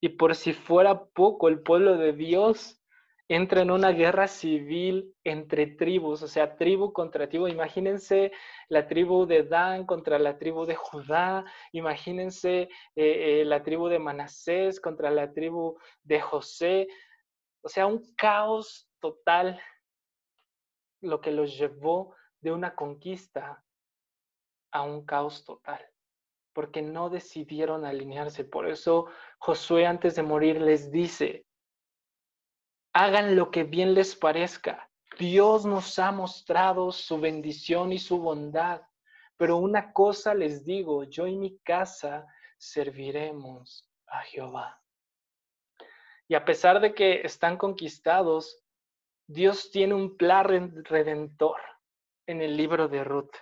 y 0.00 0.10
por 0.10 0.34
si 0.34 0.52
fuera 0.52 1.06
poco, 1.06 1.48
el 1.48 1.60
pueblo 1.62 1.96
de 1.96 2.12
Dios 2.12 2.80
entra 3.28 3.62
en 3.62 3.70
una 3.70 3.90
guerra 3.90 4.28
civil 4.28 5.14
entre 5.24 5.66
tribus, 5.66 6.22
o 6.22 6.28
sea, 6.28 6.56
tribu 6.56 6.92
contra 6.92 7.28
tribu. 7.28 7.48
Imagínense 7.48 8.32
la 8.68 8.86
tribu 8.86 9.26
de 9.26 9.44
Dan 9.44 9.86
contra 9.86 10.18
la 10.18 10.38
tribu 10.38 10.66
de 10.66 10.74
Judá, 10.74 11.44
imagínense 11.72 12.62
eh, 12.62 12.68
eh, 12.96 13.44
la 13.46 13.62
tribu 13.62 13.88
de 13.88 13.98
Manasés 13.98 14.80
contra 14.80 15.10
la 15.10 15.32
tribu 15.32 15.78
de 16.02 16.20
José. 16.20 16.86
O 17.62 17.68
sea, 17.68 17.86
un 17.86 18.14
caos 18.14 18.90
total, 19.00 19.58
lo 21.00 21.20
que 21.20 21.30
los 21.30 21.56
llevó 21.56 22.14
de 22.40 22.52
una 22.52 22.74
conquista 22.74 23.64
a 24.70 24.82
un 24.82 25.06
caos 25.06 25.44
total 25.44 25.93
porque 26.54 26.80
no 26.80 27.10
decidieron 27.10 27.84
alinearse. 27.84 28.44
Por 28.44 28.68
eso 28.68 29.06
Josué 29.38 29.86
antes 29.86 30.14
de 30.14 30.22
morir 30.22 30.60
les 30.60 30.90
dice, 30.90 31.44
hagan 32.94 33.36
lo 33.36 33.50
que 33.50 33.64
bien 33.64 33.92
les 33.92 34.16
parezca. 34.16 34.88
Dios 35.18 35.66
nos 35.66 35.98
ha 35.98 36.12
mostrado 36.12 36.90
su 36.92 37.20
bendición 37.20 37.92
y 37.92 37.98
su 37.98 38.18
bondad, 38.18 38.82
pero 39.36 39.58
una 39.58 39.92
cosa 39.92 40.34
les 40.34 40.64
digo, 40.64 41.04
yo 41.04 41.26
y 41.26 41.36
mi 41.36 41.58
casa 41.58 42.26
serviremos 42.56 43.88
a 44.06 44.22
Jehová. 44.22 44.80
Y 46.28 46.34
a 46.34 46.44
pesar 46.44 46.80
de 46.80 46.94
que 46.94 47.20
están 47.22 47.56
conquistados, 47.56 48.64
Dios 49.26 49.70
tiene 49.70 49.94
un 49.94 50.16
plan 50.16 50.84
redentor 50.84 51.60
en 52.26 52.40
el 52.40 52.56
libro 52.56 52.88
de 52.88 53.04
Ruth. 53.04 53.34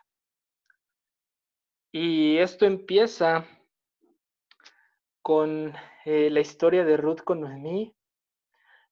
Y 1.94 2.38
esto 2.38 2.64
empieza 2.64 3.46
con 5.20 5.74
eh, 6.06 6.30
la 6.30 6.40
historia 6.40 6.86
de 6.86 6.96
Ruth 6.96 7.20
con 7.20 7.42
Noemí, 7.42 7.94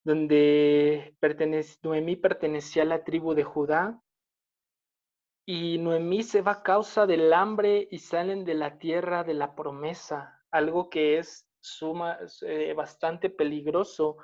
donde 0.04 1.16
Noemí 1.82 2.16
pertenecía 2.16 2.82
a 2.82 2.86
la 2.86 3.02
tribu 3.02 3.32
de 3.32 3.42
Judá. 3.42 4.02
Y 5.46 5.78
Noemí 5.78 6.22
se 6.22 6.42
va 6.42 6.52
a 6.52 6.62
causa 6.62 7.06
del 7.06 7.32
hambre 7.32 7.88
y 7.90 8.00
salen 8.00 8.44
de 8.44 8.54
la 8.54 8.78
tierra 8.78 9.24
de 9.24 9.32
la 9.32 9.54
promesa, 9.54 10.38
algo 10.50 10.90
que 10.90 11.16
es 11.16 11.48
suma, 11.58 12.18
eh, 12.42 12.74
bastante 12.74 13.30
peligroso, 13.30 14.18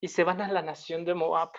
y 0.00 0.08
se 0.08 0.24
van 0.24 0.40
a 0.40 0.50
la 0.50 0.62
nación 0.62 1.04
de 1.04 1.12
Moab. 1.12 1.50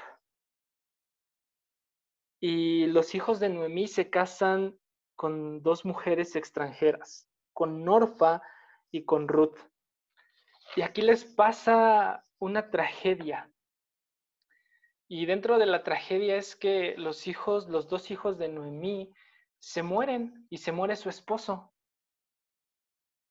Y 2.42 2.88
los 2.88 3.14
hijos 3.14 3.40
de 3.40 3.50
Noemí 3.50 3.88
se 3.88 4.10
casan 4.10 4.81
con 5.22 5.62
dos 5.62 5.86
mujeres 5.86 6.36
extranjeras, 6.36 7.30
con 7.54 7.86
Norfa 7.86 8.42
y 8.90 9.06
con 9.06 9.28
Ruth. 9.28 9.60
Y 10.76 10.82
aquí 10.82 11.04
les 11.04 11.26
pasa 11.26 12.26
una 12.40 12.72
tragedia. 12.72 13.48
Y 15.08 15.28
dentro 15.28 15.60
de 15.60 15.68
la 15.68 15.84
tragedia 15.84 16.38
es 16.38 16.56
que 16.56 16.96
los 16.98 17.28
hijos, 17.28 17.70
los 17.70 17.88
dos 17.88 18.10
hijos 18.10 18.40
de 18.40 18.48
Noemí, 18.48 19.14
se 19.60 19.84
mueren 19.84 20.48
y 20.50 20.58
se 20.58 20.72
muere 20.72 20.96
su 20.96 21.08
esposo. 21.08 21.72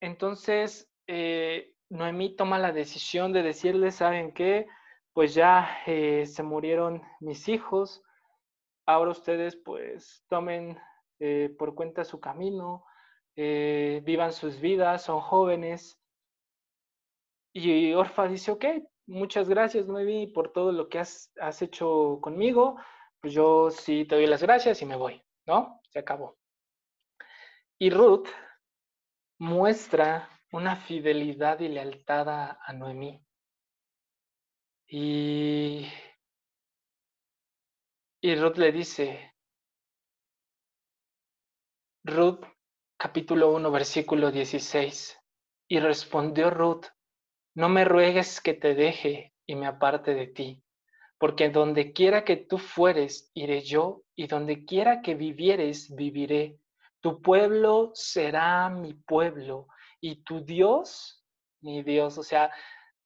Entonces, 0.00 0.88
eh, 1.08 1.74
Noemí 1.88 2.36
toma 2.36 2.60
la 2.60 2.70
decisión 2.70 3.32
de 3.32 3.42
decirle, 3.42 3.90
¿saben 3.90 4.32
qué? 4.32 4.68
pues 5.12 5.34
ya 5.34 5.82
eh, 5.86 6.24
se 6.24 6.44
murieron 6.44 7.02
mis 7.18 7.48
hijos, 7.48 8.00
ahora 8.86 9.10
ustedes 9.10 9.56
pues 9.56 10.24
tomen 10.28 10.78
eh, 11.20 11.54
por 11.58 11.74
cuenta 11.74 12.02
su 12.04 12.18
camino, 12.18 12.86
eh, 13.36 14.00
vivan 14.04 14.32
sus 14.32 14.58
vidas, 14.58 15.04
son 15.04 15.20
jóvenes. 15.20 16.00
Y 17.52 17.92
Orfa 17.92 18.26
dice, 18.26 18.52
ok, 18.52 18.64
muchas 19.06 19.48
gracias, 19.48 19.86
Noemi, 19.86 20.28
por 20.28 20.52
todo 20.52 20.72
lo 20.72 20.88
que 20.88 20.98
has, 20.98 21.30
hecho 21.60 22.18
conmigo. 22.22 22.76
Pues 23.20 23.34
yo 23.34 23.70
sí 23.70 24.06
te 24.06 24.14
doy 24.14 24.26
las 24.26 24.42
gracias 24.42 24.80
y 24.80 24.86
me 24.86 24.96
voy, 24.96 25.22
¿no? 25.46 25.82
Se 25.90 25.98
acabó. 25.98 26.38
Y 27.78 27.90
Ruth 27.90 28.28
muestra 29.38 30.28
una 30.52 30.76
fidelidad 30.76 31.60
y 31.60 31.68
lealtad 31.68 32.28
a, 32.28 32.72
Noemí. 32.72 33.22
Y, 34.86 35.86
y 38.22 38.34
Ruth 38.36 38.56
le 38.56 38.72
dice, 38.72 39.34
Ruth 42.10 42.44
capítulo 42.96 43.52
1 43.52 43.70
versículo 43.70 44.32
16, 44.32 45.16
y 45.68 45.78
respondió 45.78 46.50
Ruth, 46.50 46.86
no 47.54 47.68
me 47.68 47.84
ruegues 47.84 48.40
que 48.40 48.52
te 48.52 48.74
deje 48.74 49.32
y 49.46 49.54
me 49.54 49.68
aparte 49.68 50.14
de 50.14 50.26
ti, 50.26 50.60
porque 51.18 51.50
donde 51.50 51.92
quiera 51.92 52.24
que 52.24 52.36
tú 52.36 52.58
fueres, 52.58 53.30
iré 53.32 53.60
yo, 53.62 54.02
y 54.16 54.26
donde 54.26 54.64
quiera 54.64 55.02
que 55.02 55.14
vivieres, 55.14 55.94
viviré. 55.94 56.58
Tu 57.00 57.22
pueblo 57.22 57.92
será 57.94 58.68
mi 58.70 58.94
pueblo, 58.94 59.68
y 60.00 60.24
tu 60.24 60.44
Dios, 60.44 61.24
mi 61.60 61.84
Dios. 61.84 62.18
O 62.18 62.24
sea, 62.24 62.50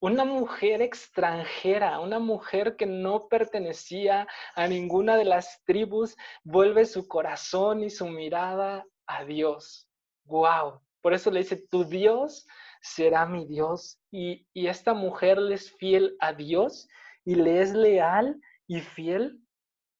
una 0.01 0.25
mujer 0.25 0.81
extranjera, 0.81 2.01
una 2.01 2.21
mujer 2.21 2.77
que 2.77 2.87
no 2.87 3.29
pertenecía 3.29 4.27
a 4.55 4.67
ninguna 4.67 5.19
de 5.19 5.27
las 5.27 5.63
tribus, 5.65 6.17
vuelve 6.43 6.87
su 6.87 7.07
corazón 7.07 7.83
y 7.85 7.91
su 7.91 8.09
mirada 8.09 8.87
a 9.07 9.25
Dios. 9.25 9.89
¡Wow! 10.25 10.81
Por 11.01 11.15
eso 11.15 11.31
le 11.31 11.41
dice, 11.41 11.57
tu 11.57 11.85
Dios 11.85 12.47
será 12.81 13.27
mi 13.27 13.47
Dios. 13.47 14.01
Y, 14.11 14.47
y 14.53 14.69
esta 14.69 14.95
mujer 14.95 15.39
le 15.39 15.55
es 15.57 15.73
fiel 15.77 16.17
a 16.21 16.33
Dios 16.33 16.89
y 17.25 17.35
le 17.35 17.61
es 17.61 17.73
leal 17.73 18.41
y 18.67 18.81
fiel 18.81 19.41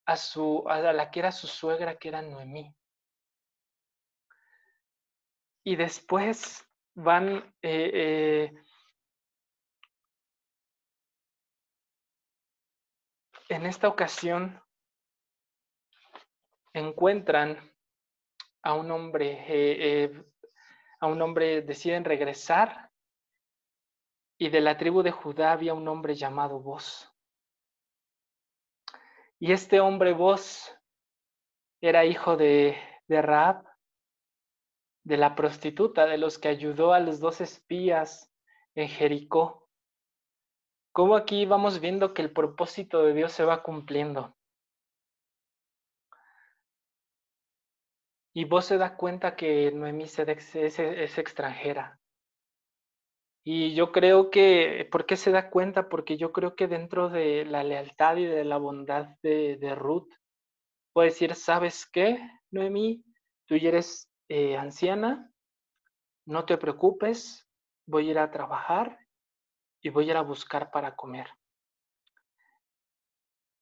a, 0.05 0.17
su, 0.17 0.63
a 0.67 0.79
la 0.93 1.11
que 1.11 1.19
era 1.19 1.31
su 1.31 1.47
suegra, 1.47 1.97
que 1.97 2.09
era 2.09 2.21
Noemí. 2.21 2.75
Y 5.63 5.75
después 5.75 6.63
van 6.93 7.37
eh, 7.61 7.91
eh, 7.93 8.53
en 13.49 13.65
esta 13.65 13.87
ocasión 13.87 14.61
encuentran 16.73 17.74
a 18.65 18.73
un 18.73 18.89
hombre, 18.89 19.45
eh, 19.47 20.25
a 20.99 21.05
un 21.05 21.21
hombre 21.21 21.61
deciden 21.61 22.03
regresar 22.03 22.89
y 24.39 24.49
de 24.49 24.59
la 24.59 24.75
tribu 24.75 25.03
de 25.03 25.11
Judá 25.11 25.51
había 25.51 25.75
un 25.75 25.87
hombre 25.87 26.15
llamado 26.15 26.59
Vos. 26.59 27.13
Y 29.39 29.51
este 29.51 29.79
hombre 29.79 30.13
Vos 30.13 30.75
era 31.79 32.05
hijo 32.05 32.37
de, 32.37 32.75
de 33.07 33.21
Raab, 33.21 33.63
de 35.03 35.17
la 35.17 35.35
prostituta, 35.35 36.07
de 36.07 36.17
los 36.17 36.39
que 36.39 36.47
ayudó 36.47 36.93
a 36.93 36.99
los 36.99 37.19
dos 37.19 37.41
espías 37.41 38.33
en 38.73 38.89
Jericó. 38.89 39.69
Cómo 40.91 41.15
aquí 41.15 41.45
vamos 41.45 41.79
viendo 41.79 42.15
que 42.15 42.23
el 42.23 42.33
propósito 42.33 43.03
de 43.03 43.13
Dios 43.13 43.31
se 43.31 43.45
va 43.45 43.61
cumpliendo. 43.61 44.35
Y 48.37 48.43
vos 48.43 48.65
se 48.65 48.77
da 48.77 48.97
cuenta 48.97 49.37
que 49.37 49.71
Noemí 49.71 50.03
es, 50.03 50.19
es, 50.19 51.17
extranjera. 51.17 51.97
Y 53.45 53.73
yo 53.75 53.93
creo 53.93 54.29
que, 54.29 54.89
¿por 54.91 55.05
qué 55.05 55.15
se 55.15 55.31
da 55.31 55.49
cuenta? 55.49 55.87
Porque 55.87 56.17
yo 56.17 56.33
creo 56.33 56.53
que 56.53 56.67
dentro 56.67 57.07
de 57.07 57.45
la 57.45 57.63
lealtad 57.63 58.17
y 58.17 58.25
de 58.25 58.43
la 58.43 58.57
bondad 58.57 59.07
de, 59.23 59.55
de 59.55 59.73
Ruth, 59.73 60.11
puede 60.91 61.11
decir, 61.11 61.33
¿sabes 61.33 61.85
qué, 61.85 62.19
Noemí? 62.51 63.05
Tú 63.47 63.55
eres 63.55 64.11
eh, 64.27 64.57
anciana, 64.57 65.31
no 66.25 66.43
te 66.45 66.57
preocupes, 66.57 67.47
voy 67.87 68.09
a 68.09 68.11
ir 68.11 68.19
a 68.19 68.31
trabajar 68.31 68.99
y 69.81 69.89
voy 69.91 70.09
a 70.09 70.11
ir 70.11 70.17
a 70.17 70.23
buscar 70.23 70.71
para 70.71 70.97
comer. 70.97 71.29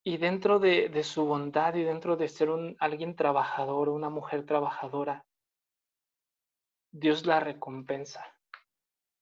Y 0.06 0.18
dentro 0.18 0.58
de, 0.58 1.02
su 1.02 1.24
bondad 1.24 1.74
y 1.74 1.82
dentro 1.82 2.16
de 2.16 2.28
ser 2.28 2.50
un, 2.50 2.76
alguien 2.78 3.16
trabajador, 3.16 3.88
una 3.88 4.10
mujer 4.10 4.44
trabajadora, 4.44 5.24
Dios 6.92 7.24
la 7.24 7.40
recompensa 7.40 8.22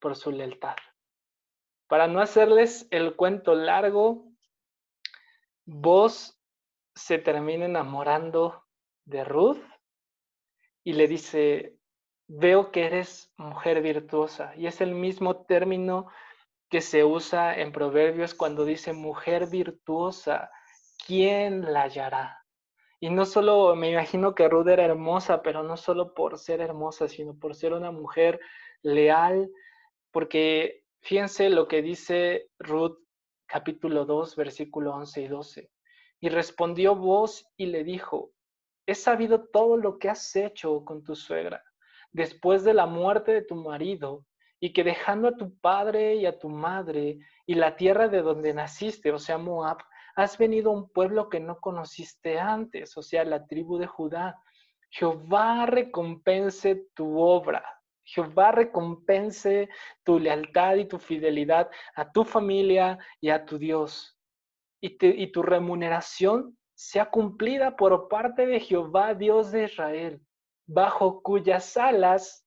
por 0.00 0.16
su 0.16 0.32
lealtad. 0.32 0.74
Para 1.86 2.08
no 2.08 2.20
hacerles 2.20 2.88
el 2.90 3.14
cuento 3.14 3.54
largo, 3.54 4.32
vos 5.64 6.36
se 6.96 7.18
termina 7.18 7.66
enamorando 7.66 8.66
de 9.04 9.22
Ruth 9.24 9.62
y 10.82 10.94
le 10.94 11.06
dice, 11.06 11.76
veo 12.26 12.72
que 12.72 12.86
eres 12.86 13.32
mujer 13.36 13.82
virtuosa. 13.82 14.52
Y 14.56 14.66
es 14.66 14.80
el 14.80 14.96
mismo 14.96 15.44
término 15.44 16.08
que 16.68 16.80
se 16.80 17.04
usa 17.04 17.56
en 17.56 17.70
Proverbios 17.70 18.34
cuando 18.34 18.64
dice 18.64 18.92
mujer 18.92 19.48
virtuosa, 19.48 20.50
¿quién 21.06 21.72
la 21.72 21.82
hallará? 21.82 22.38
Y 23.00 23.10
no 23.10 23.24
solo, 23.24 23.74
me 23.74 23.90
imagino 23.90 24.34
que 24.34 24.48
Ruth 24.48 24.68
era 24.68 24.84
hermosa, 24.84 25.42
pero 25.42 25.62
no 25.62 25.76
solo 25.76 26.14
por 26.14 26.38
ser 26.38 26.60
hermosa, 26.60 27.08
sino 27.08 27.36
por 27.38 27.54
ser 27.54 27.72
una 27.72 27.90
mujer 27.90 28.40
leal, 28.82 29.50
porque 30.12 30.84
fíjense 31.00 31.50
lo 31.50 31.66
que 31.66 31.82
dice 31.82 32.48
Ruth 32.58 32.98
capítulo 33.46 34.04
2, 34.04 34.36
versículo 34.36 34.94
11 34.94 35.22
y 35.22 35.28
12. 35.28 35.70
Y 36.20 36.28
respondió 36.28 36.94
vos 36.94 37.44
y 37.56 37.66
le 37.66 37.82
dijo, 37.82 38.32
He 38.86 38.94
sabido 38.94 39.48
todo 39.52 39.76
lo 39.76 39.98
que 39.98 40.08
has 40.08 40.34
hecho 40.36 40.84
con 40.84 41.02
tu 41.02 41.14
suegra 41.14 41.62
después 42.12 42.62
de 42.62 42.74
la 42.74 42.86
muerte 42.86 43.32
de 43.32 43.42
tu 43.42 43.56
marido 43.56 44.26
y 44.60 44.72
que 44.72 44.84
dejando 44.84 45.28
a 45.28 45.36
tu 45.36 45.58
padre 45.58 46.14
y 46.16 46.26
a 46.26 46.38
tu 46.38 46.48
madre 46.48 47.18
y 47.46 47.54
la 47.54 47.74
tierra 47.74 48.08
de 48.08 48.22
donde 48.22 48.54
naciste, 48.54 49.10
o 49.10 49.18
sea, 49.18 49.38
Moab, 49.38 49.78
has 50.16 50.38
venido 50.38 50.70
a 50.70 50.74
un 50.74 50.88
pueblo 50.88 51.28
que 51.28 51.40
no 51.40 51.60
conociste 51.60 52.38
antes, 52.38 52.96
o 52.96 53.02
sea, 53.02 53.24
la 53.24 53.46
tribu 53.46 53.78
de 53.78 53.86
Judá. 53.86 54.38
Jehová 54.90 55.66
recompense 55.66 56.86
tu 56.94 57.18
obra. 57.18 57.64
Jehová 58.04 58.52
recompense 58.52 59.68
tu 60.04 60.18
lealtad 60.18 60.76
y 60.76 60.86
tu 60.86 60.98
fidelidad 60.98 61.70
a 61.94 62.10
tu 62.10 62.24
familia 62.24 62.98
y 63.20 63.30
a 63.30 63.44
tu 63.44 63.58
Dios. 63.58 64.18
Y, 64.80 65.28
tu 65.28 65.42
remuneración 65.42 66.58
sea 66.74 67.08
cumplida 67.08 67.76
por 67.76 68.08
parte 68.08 68.46
de 68.46 68.58
Jehová, 68.58 69.14
Dios 69.14 69.52
de 69.52 69.64
Israel, 69.64 70.20
bajo 70.66 71.22
cuyas 71.22 71.76
alas 71.76 72.44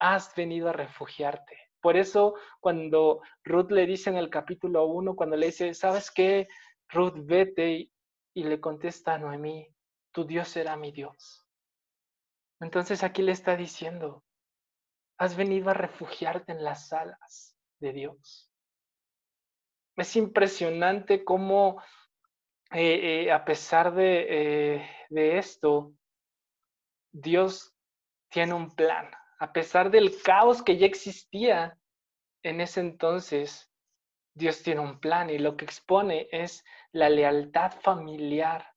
has 0.00 0.34
venido 0.34 0.68
a 0.68 0.72
refugiarte. 0.72 1.67
Por 1.80 1.96
eso 1.96 2.34
cuando 2.60 3.20
Ruth 3.44 3.70
le 3.70 3.86
dice 3.86 4.10
en 4.10 4.16
el 4.16 4.30
capítulo 4.30 4.86
1, 4.86 5.14
cuando 5.16 5.36
le 5.36 5.46
dice, 5.46 5.74
¿sabes 5.74 6.10
qué? 6.10 6.48
Ruth, 6.88 7.14
vete 7.16 7.90
y, 8.34 8.44
le 8.44 8.60
contesta 8.60 9.14
a 9.14 9.18
Noemí, 9.18 9.68
tu 10.12 10.24
Dios 10.24 10.48
será 10.48 10.76
mi 10.76 10.92
Dios. 10.92 11.46
Entonces 12.60 13.02
aquí 13.02 13.22
le 13.22 13.32
está 13.32 13.56
diciendo, 13.56 14.24
has 15.18 15.36
venido 15.36 15.70
a 15.70 15.74
refugiarte 15.74 16.52
en 16.52 16.64
las 16.64 16.92
alas 16.92 17.56
de 17.80 17.92
Dios. 17.92 18.50
Es 19.96 20.14
impresionante 20.16 21.24
cómo 21.24 21.82
eh, 22.70 23.24
eh, 23.24 23.32
a 23.32 23.44
pesar 23.44 23.94
eh, 23.96 24.86
de, 25.08 25.38
esto, 25.38 25.94
Dios 27.10 27.74
tiene 28.28 28.54
un 28.54 28.74
plan. 28.74 29.10
A 29.38 29.52
pesar 29.52 29.90
del 29.90 30.20
caos 30.22 30.62
que 30.62 30.76
ya 30.76 30.86
existía 30.86 31.78
en 32.42 32.60
ese 32.60 32.80
entonces, 32.80 33.70
Dios 34.34 34.62
tiene 34.62 34.80
un 34.80 35.00
plan 35.00 35.30
y 35.30 35.38
lo 35.38 35.56
que 35.56 35.64
expone 35.64 36.28
es 36.32 36.64
la 36.92 37.08
lealtad 37.08 37.72
familiar, 37.80 38.74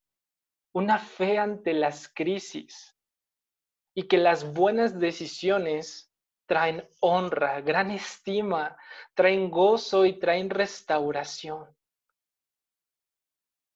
una 0.73 0.99
fe 0.99 1.37
ante 1.37 1.73
las 1.73 2.07
crisis 2.07 2.95
y 3.93 4.07
que 4.07 4.17
las 4.17 4.53
buenas 4.53 4.99
decisiones 4.99 6.11
traen 6.45 6.87
honra, 6.99 7.61
gran 7.61 7.91
estima, 7.91 8.77
traen 9.13 9.49
gozo 9.49 10.05
y 10.05 10.19
traen 10.19 10.49
restauración. 10.49 11.75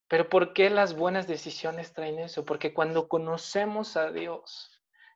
Pero 0.07 0.29
¿por 0.29 0.53
qué 0.53 0.69
las 0.69 0.95
buenas 0.95 1.27
decisiones 1.27 1.93
traen 1.93 2.19
eso? 2.19 2.45
Porque 2.45 2.73
cuando 2.73 3.07
conocemos 3.07 3.97
a 3.97 4.11
Dios, 4.11 4.74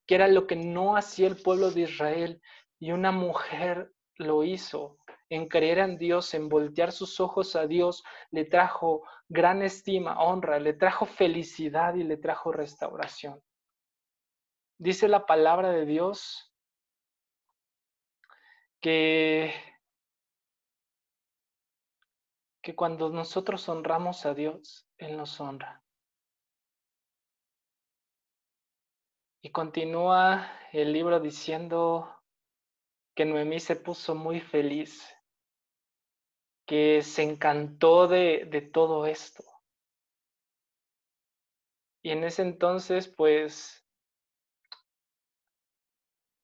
que 0.09 0.15
era 0.15 0.27
lo 0.27 0.47
que 0.47 0.55
no 0.55 0.97
hacía 0.97 1.27
el 1.27 1.39
pueblo 1.39 1.69
de 1.69 1.81
Israel, 1.81 2.41
y 2.79 2.93
una 2.93 3.11
mujer 3.11 3.93
lo 4.15 4.43
hizo, 4.43 4.97
en 5.29 5.47
creer 5.47 5.77
en 5.77 5.99
Dios, 5.99 6.33
en 6.33 6.49
voltear 6.49 6.91
sus 6.91 7.19
ojos 7.19 7.55
a 7.55 7.67
Dios, 7.67 8.03
le 8.31 8.45
trajo 8.45 9.03
gran 9.27 9.61
estima, 9.61 10.19
honra, 10.19 10.57
le 10.59 10.73
trajo 10.73 11.05
felicidad 11.05 11.93
y 11.93 12.03
le 12.03 12.17
trajo 12.17 12.51
restauración. 12.51 13.39
Dice 14.79 15.07
la 15.07 15.27
palabra 15.27 15.69
de 15.69 15.85
Dios 15.85 16.55
que, 18.79 19.53
que 22.63 22.75
cuando 22.75 23.11
nosotros 23.11 23.69
honramos 23.69 24.25
a 24.25 24.33
Dios, 24.33 24.89
Él 24.97 25.17
nos 25.17 25.39
honra. 25.39 25.83
Y 29.41 29.51
continúa 29.51 30.51
el 30.73 30.91
libro 30.91 31.21
diciendo 31.21 32.13
que 33.15 33.23
Noemí 33.23 33.59
se 33.61 33.77
puso 33.77 34.13
muy 34.13 34.41
feliz, 34.41 35.15
que 36.65 37.01
se 37.01 37.23
encantó 37.23 38.07
de, 38.07 38.45
de 38.51 38.61
todo 38.61 39.05
esto. 39.05 39.43
Y 42.01 42.11
en 42.11 42.25
ese 42.25 42.41
entonces, 42.41 43.07
pues, 43.07 43.85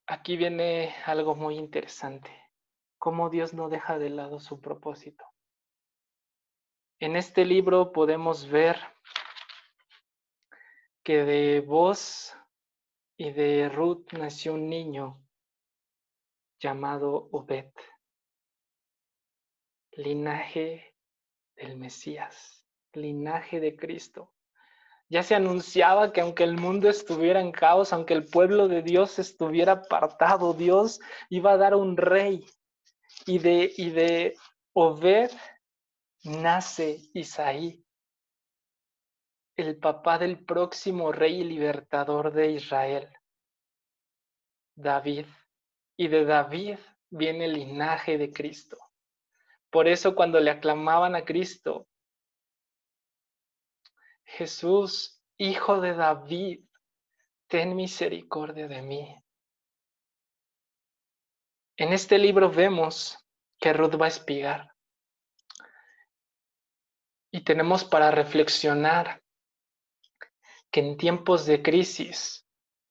aquí 0.06 0.38
viene 0.38 0.94
algo 1.04 1.34
muy 1.34 1.56
interesante, 1.56 2.30
cómo 2.98 3.28
Dios 3.28 3.52
no 3.52 3.68
deja 3.68 3.98
de 3.98 4.10
lado 4.10 4.40
su 4.40 4.60
propósito. 4.60 5.24
En 6.98 7.14
este 7.14 7.44
libro 7.44 7.92
podemos 7.92 8.48
ver 8.48 8.78
que 11.02 11.24
de 11.24 11.60
vos 11.60 12.34
y 13.16 13.30
de 13.30 13.68
Ruth 13.68 14.12
nació 14.12 14.54
un 14.54 14.68
niño 14.68 15.22
llamado 16.60 17.28
Obed, 17.32 17.70
linaje 19.92 20.94
del 21.56 21.76
Mesías, 21.76 22.66
linaje 22.92 23.60
de 23.60 23.76
Cristo. 23.76 24.32
Ya 25.08 25.22
se 25.22 25.34
anunciaba 25.34 26.12
que 26.12 26.20
aunque 26.20 26.44
el 26.44 26.56
mundo 26.56 26.90
estuviera 26.90 27.40
en 27.40 27.52
caos, 27.52 27.92
aunque 27.92 28.12
el 28.12 28.26
pueblo 28.26 28.68
de 28.68 28.82
Dios 28.82 29.18
estuviera 29.18 29.72
apartado, 29.72 30.52
Dios 30.52 31.00
iba 31.30 31.52
a 31.52 31.56
dar 31.56 31.74
un 31.74 31.96
rey. 31.96 32.44
Y 33.24 33.38
de, 33.38 33.72
y 33.76 33.90
de 33.90 34.34
Obed 34.72 35.30
nace 36.24 36.98
Isaí, 37.14 37.85
el 39.56 39.78
papá 39.78 40.18
del 40.18 40.44
próximo 40.44 41.12
rey 41.12 41.40
y 41.40 41.44
libertador 41.44 42.32
de 42.32 42.52
Israel, 42.52 43.08
David. 44.74 45.26
Y 45.98 46.08
de 46.08 46.26
David 46.26 46.78
viene 47.08 47.46
el 47.46 47.54
linaje 47.54 48.18
de 48.18 48.30
Cristo. 48.30 48.76
Por 49.70 49.88
eso 49.88 50.14
cuando 50.14 50.40
le 50.40 50.50
aclamaban 50.50 51.16
a 51.16 51.24
Cristo, 51.24 51.88
Jesús, 54.24 55.22
hijo 55.38 55.80
de 55.80 55.94
David, 55.94 56.64
ten 57.46 57.74
misericordia 57.74 58.68
de 58.68 58.82
mí. 58.82 59.16
En 61.78 61.92
este 61.92 62.18
libro 62.18 62.50
vemos 62.50 63.18
que 63.58 63.72
Ruth 63.72 64.00
va 64.00 64.06
a 64.06 64.08
espigar. 64.08 64.74
Y 67.30 67.42
tenemos 67.42 67.84
para 67.84 68.10
reflexionar 68.10 69.22
que 70.70 70.80
en 70.80 70.96
tiempos 70.96 71.46
de 71.46 71.62
crisis, 71.62 72.46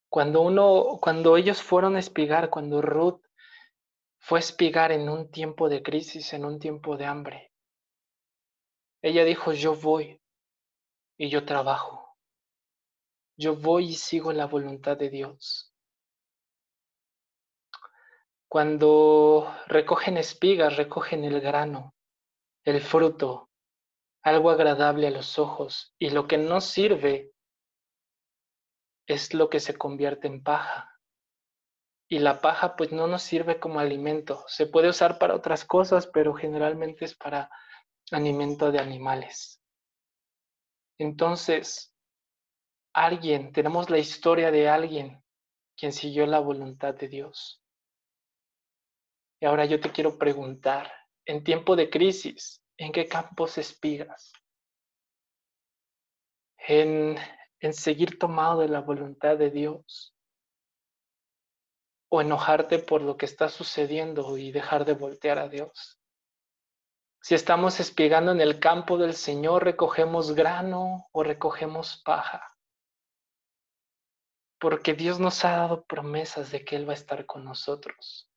cuando 0.09 0.41
uno, 0.41 0.99
cuando 1.01 1.37
ellos 1.37 1.61
fueron 1.61 1.95
a 1.95 1.99
espigar, 1.99 2.49
cuando 2.49 2.81
Ruth 2.81 3.21
fue 4.19 4.39
a 4.39 4.41
espigar 4.41 4.91
en 4.91 5.09
un 5.09 5.29
tiempo 5.29 5.69
de 5.69 5.83
crisis, 5.83 6.33
en 6.33 6.45
un 6.45 6.59
tiempo 6.59 6.97
de 6.97 7.05
hambre, 7.05 7.51
ella 9.01 9.23
dijo, 9.23 9.53
yo 9.53 9.75
voy 9.75 10.19
y 11.17 11.29
yo 11.29 11.45
trabajo. 11.45 12.17
Yo 13.37 13.55
voy 13.55 13.89
y 13.89 13.93
sigo 13.93 14.31
la 14.31 14.47
voluntad 14.47 14.97
de 14.97 15.09
Dios. 15.09 15.73
Cuando 18.47 19.53
recogen 19.67 20.17
espigas, 20.17 20.77
recogen 20.77 21.23
el 21.25 21.41
grano, 21.41 21.93
el 22.63 22.81
fruto, 22.81 23.49
algo 24.23 24.49
agradable 24.49 25.07
a 25.07 25.11
los 25.11 25.37
ojos, 25.37 25.93
y 25.99 26.09
lo 26.09 26.27
que 26.27 26.37
no 26.37 26.61
sirve 26.61 27.34
es 29.07 29.33
lo 29.33 29.49
que 29.49 29.59
se 29.59 29.75
convierte 29.75 30.27
en 30.27 30.43
paja. 30.43 30.91
Y 32.07 32.19
la 32.19 32.39
paja 32.39 32.75
pues 32.75 32.91
no 32.91 33.07
nos 33.07 33.23
sirve 33.23 33.59
como 33.59 33.79
alimento. 33.79 34.43
Se 34.47 34.67
puede 34.67 34.89
usar 34.89 35.17
para 35.17 35.35
otras 35.35 35.65
cosas, 35.65 36.07
pero 36.07 36.33
generalmente 36.33 37.05
es 37.05 37.15
para 37.15 37.49
alimento 38.11 38.71
de 38.71 38.79
animales. 38.79 39.61
Entonces, 40.99 41.93
alguien, 42.93 43.51
tenemos 43.51 43.89
la 43.89 43.97
historia 43.97 44.51
de 44.51 44.69
alguien 44.69 45.21
quien 45.75 45.91
siguió 45.91 46.25
la 46.25 46.39
voluntad 46.39 46.93
de 46.93 47.07
Dios. 47.07 47.61
Y 49.41 49.45
ahora 49.45 49.65
yo 49.65 49.79
te 49.79 49.91
quiero 49.91 50.17
preguntar, 50.17 50.91
en 51.25 51.43
tiempo 51.43 51.75
de 51.75 51.89
crisis, 51.89 52.61
¿en 52.77 52.91
qué 52.91 53.07
campos 53.07 53.57
espigas? 53.57 54.31
En 56.57 57.17
en 57.65 57.73
seguir 57.73 58.19
tomado 58.19 58.61
de 58.61 58.69
la 58.69 58.81
voluntad 58.81 59.37
de 59.37 59.49
Dios 59.49 60.15
o 62.09 62.21
enojarte 62.21 62.79
por 62.79 63.01
lo 63.01 63.17
que 63.17 63.25
está 63.25 63.49
sucediendo 63.49 64.37
y 64.37 64.51
dejar 64.51 64.85
de 64.85 64.93
voltear 64.93 65.39
a 65.39 65.49
Dios. 65.49 65.99
Si 67.21 67.33
estamos 67.33 67.79
espigando 67.79 68.31
en 68.31 68.39
el 68.39 68.59
campo 68.59 68.99
del 68.99 69.15
Señor, 69.15 69.63
recogemos 69.63 70.33
grano 70.35 71.07
o 71.11 71.23
recogemos 71.23 72.01
paja. 72.05 72.55
Porque 74.59 74.93
Dios 74.93 75.19
nos 75.19 75.43
ha 75.43 75.57
dado 75.57 75.85
promesas 75.85 76.51
de 76.51 76.63
que 76.63 76.75
Él 76.75 76.87
va 76.87 76.93
a 76.93 77.01
estar 77.01 77.25
con 77.25 77.43
nosotros. 77.43 78.29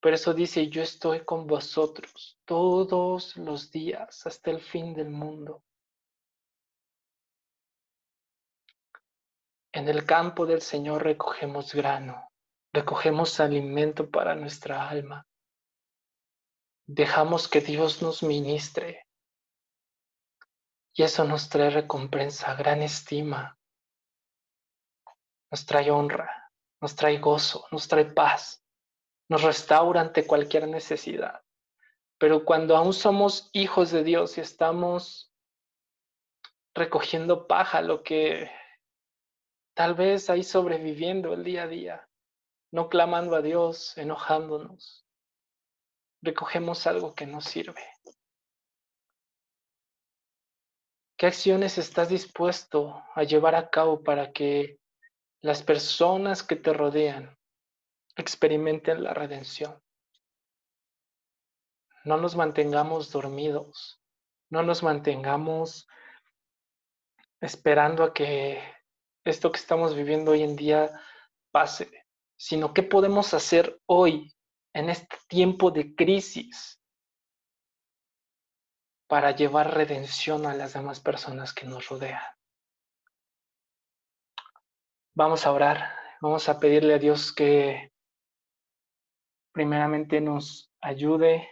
Por 0.00 0.12
eso 0.12 0.34
dice, 0.34 0.68
yo 0.68 0.82
estoy 0.82 1.24
con 1.24 1.46
vosotros 1.46 2.38
todos 2.44 3.36
los 3.38 3.70
días 3.70 4.26
hasta 4.26 4.50
el 4.50 4.60
fin 4.60 4.92
del 4.92 5.08
mundo. 5.08 5.62
En 9.72 9.88
el 9.88 10.04
campo 10.04 10.46
del 10.46 10.62
Señor 10.62 11.04
recogemos 11.04 11.72
grano, 11.74 12.28
recogemos 12.72 13.38
alimento 13.38 14.10
para 14.10 14.34
nuestra 14.34 14.88
alma. 14.88 15.26
Dejamos 16.88 17.46
que 17.46 17.60
Dios 17.60 18.02
nos 18.02 18.24
ministre. 18.24 19.06
Y 20.92 21.04
eso 21.04 21.24
nos 21.24 21.48
trae 21.48 21.70
recompensa, 21.70 22.54
gran 22.54 22.82
estima. 22.82 23.56
Nos 25.52 25.64
trae 25.66 25.88
honra, 25.92 26.50
nos 26.80 26.96
trae 26.96 27.18
gozo, 27.18 27.66
nos 27.70 27.86
trae 27.86 28.06
paz. 28.06 28.64
Nos 29.28 29.42
restaura 29.42 30.00
ante 30.00 30.26
cualquier 30.26 30.66
necesidad. 30.66 31.44
Pero 32.18 32.44
cuando 32.44 32.76
aún 32.76 32.92
somos 32.92 33.50
hijos 33.52 33.92
de 33.92 34.02
Dios 34.02 34.36
y 34.36 34.40
estamos 34.40 35.32
recogiendo 36.74 37.46
paja, 37.46 37.82
lo 37.82 38.02
que 38.02 38.50
Tal 39.80 39.94
vez 39.94 40.28
ahí 40.28 40.44
sobreviviendo 40.44 41.32
el 41.32 41.42
día 41.42 41.62
a 41.62 41.66
día, 41.66 42.06
no 42.70 42.90
clamando 42.90 43.34
a 43.34 43.40
Dios, 43.40 43.96
enojándonos. 43.96 45.06
Recogemos 46.20 46.86
algo 46.86 47.14
que 47.14 47.26
no 47.26 47.40
sirve. 47.40 47.82
¿Qué 51.16 51.28
acciones 51.28 51.78
estás 51.78 52.10
dispuesto 52.10 53.02
a 53.14 53.22
llevar 53.22 53.54
a 53.54 53.70
cabo 53.70 54.02
para 54.02 54.32
que 54.32 54.78
las 55.40 55.62
personas 55.62 56.42
que 56.42 56.56
te 56.56 56.74
rodean 56.74 57.38
experimenten 58.16 59.02
la 59.02 59.14
redención? 59.14 59.82
No 62.04 62.18
nos 62.18 62.36
mantengamos 62.36 63.10
dormidos, 63.10 63.98
no 64.50 64.62
nos 64.62 64.82
mantengamos 64.82 65.88
esperando 67.40 68.04
a 68.04 68.12
que 68.12 68.78
esto 69.24 69.52
que 69.52 69.58
estamos 69.58 69.94
viviendo 69.94 70.32
hoy 70.32 70.42
en 70.42 70.56
día 70.56 70.90
pase, 71.50 71.90
sino 72.36 72.72
qué 72.72 72.82
podemos 72.82 73.34
hacer 73.34 73.80
hoy 73.86 74.34
en 74.72 74.88
este 74.88 75.16
tiempo 75.28 75.70
de 75.70 75.94
crisis 75.94 76.80
para 79.08 79.32
llevar 79.32 79.74
redención 79.74 80.46
a 80.46 80.54
las 80.54 80.74
demás 80.74 81.00
personas 81.00 81.52
que 81.52 81.66
nos 81.66 81.88
rodean. 81.88 82.22
Vamos 85.14 85.44
a 85.44 85.52
orar, 85.52 85.92
vamos 86.20 86.48
a 86.48 86.60
pedirle 86.60 86.94
a 86.94 86.98
Dios 86.98 87.32
que 87.32 87.92
primeramente 89.52 90.20
nos 90.20 90.72
ayude, 90.80 91.48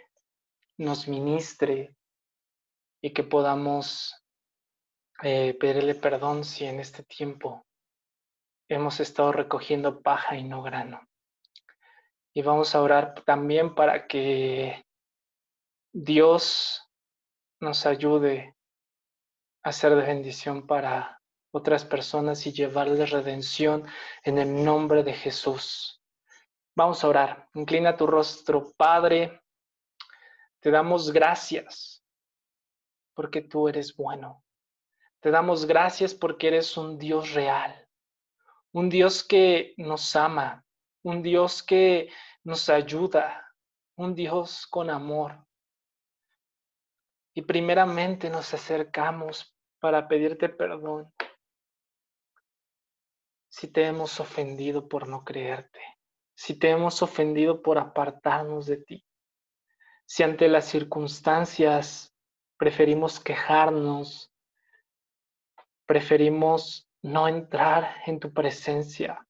nos 0.78 1.08
ministre 1.08 1.96
y 3.02 3.12
que 3.12 3.24
podamos 3.24 4.14
eh, 5.22 5.54
pedirle 5.54 5.94
perdón 5.94 6.44
si 6.44 6.64
en 6.64 6.80
este 6.80 7.02
tiempo 7.02 7.66
hemos 8.68 9.00
estado 9.00 9.32
recogiendo 9.32 10.00
paja 10.00 10.36
y 10.36 10.44
no 10.44 10.62
grano. 10.62 11.00
Y 12.34 12.42
vamos 12.42 12.74
a 12.74 12.82
orar 12.82 13.14
también 13.24 13.74
para 13.74 14.06
que 14.06 14.84
Dios 15.92 16.88
nos 17.60 17.86
ayude 17.86 18.54
a 19.64 19.72
ser 19.72 19.96
de 19.96 20.02
bendición 20.02 20.66
para 20.66 21.20
otras 21.50 21.84
personas 21.84 22.46
y 22.46 22.52
llevarles 22.52 23.10
redención 23.10 23.84
en 24.22 24.38
el 24.38 24.64
nombre 24.64 25.02
de 25.02 25.14
Jesús. 25.14 26.00
Vamos 26.76 27.02
a 27.02 27.08
orar. 27.08 27.48
Inclina 27.54 27.96
tu 27.96 28.06
rostro, 28.06 28.72
Padre. 28.76 29.42
Te 30.60 30.70
damos 30.70 31.10
gracias 31.10 32.04
porque 33.14 33.42
tú 33.42 33.68
eres 33.68 33.96
bueno. 33.96 34.44
Te 35.20 35.30
damos 35.30 35.66
gracias 35.66 36.14
porque 36.14 36.48
eres 36.48 36.76
un 36.76 36.98
Dios 36.98 37.34
real, 37.34 37.88
un 38.72 38.88
Dios 38.88 39.24
que 39.24 39.74
nos 39.76 40.14
ama, 40.14 40.64
un 41.02 41.22
Dios 41.22 41.62
que 41.62 42.10
nos 42.44 42.68
ayuda, 42.68 43.52
un 43.96 44.14
Dios 44.14 44.66
con 44.66 44.90
amor. 44.90 45.44
Y 47.34 47.42
primeramente 47.42 48.30
nos 48.30 48.52
acercamos 48.54 49.56
para 49.80 50.08
pedirte 50.08 50.48
perdón 50.48 51.12
si 53.58 53.66
te 53.66 53.86
hemos 53.86 54.20
ofendido 54.20 54.88
por 54.88 55.08
no 55.08 55.24
creerte, 55.24 55.80
si 56.36 56.56
te 56.56 56.70
hemos 56.70 57.02
ofendido 57.02 57.60
por 57.60 57.78
apartarnos 57.78 58.66
de 58.66 58.76
ti, 58.76 59.04
si 60.06 60.22
ante 60.22 60.46
las 60.46 60.66
circunstancias 60.66 62.14
preferimos 62.56 63.18
quejarnos, 63.18 64.27
preferimos 65.88 66.86
no 67.00 67.28
entrar 67.28 68.02
en 68.04 68.20
tu 68.20 68.30
presencia, 68.30 69.26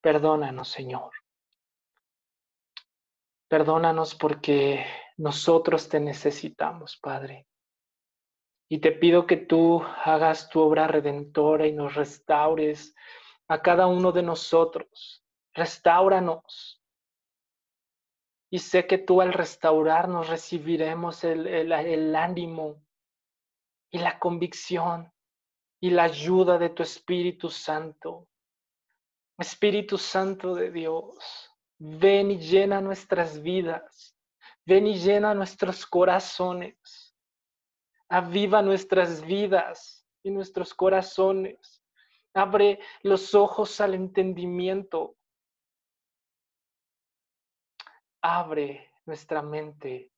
perdónanos, 0.00 0.68
Señor. 0.68 1.12
Perdónanos 3.46 4.14
porque 4.14 4.86
nosotros 5.18 5.90
te 5.90 6.00
necesitamos, 6.00 6.96
Padre. 6.96 7.46
Y 8.70 8.78
te 8.78 8.92
pido 8.92 9.26
que 9.26 9.36
tú 9.36 9.82
hagas 9.82 10.48
tu 10.48 10.60
obra 10.60 10.86
redentora 10.86 11.66
y 11.66 11.72
nos 11.72 11.94
restaures 11.94 12.94
a 13.48 13.60
cada 13.60 13.86
uno 13.86 14.12
de 14.12 14.22
nosotros. 14.22 15.22
Restauranos. 15.52 16.82
Y 18.50 18.60
sé 18.60 18.86
que 18.86 18.96
tú 18.96 19.20
al 19.20 19.34
restaurarnos 19.34 20.30
recibiremos 20.30 21.22
el, 21.24 21.46
el 21.46 22.16
ánimo 22.16 22.82
y 23.90 23.98
la 23.98 24.18
convicción 24.18 25.11
y 25.82 25.90
la 25.90 26.04
ayuda 26.04 26.58
de 26.58 26.70
tu 26.70 26.84
Espíritu 26.84 27.50
Santo. 27.50 28.28
Espíritu 29.36 29.98
Santo 29.98 30.54
de 30.54 30.70
Dios, 30.70 31.50
ven 31.76 32.30
y 32.30 32.38
llena 32.38 32.80
nuestras 32.80 33.42
vidas, 33.42 34.16
ven 34.64 34.86
y 34.86 34.94
llena 34.94 35.34
nuestros 35.34 35.84
corazones, 35.84 37.16
aviva 38.08 38.62
nuestras 38.62 39.26
vidas 39.26 40.06
y 40.22 40.30
nuestros 40.30 40.72
corazones, 40.72 41.82
abre 42.32 42.78
los 43.02 43.34
ojos 43.34 43.80
al 43.80 43.94
entendimiento, 43.94 45.16
abre 48.20 48.88
nuestra 49.04 49.42
mente, 49.42 50.12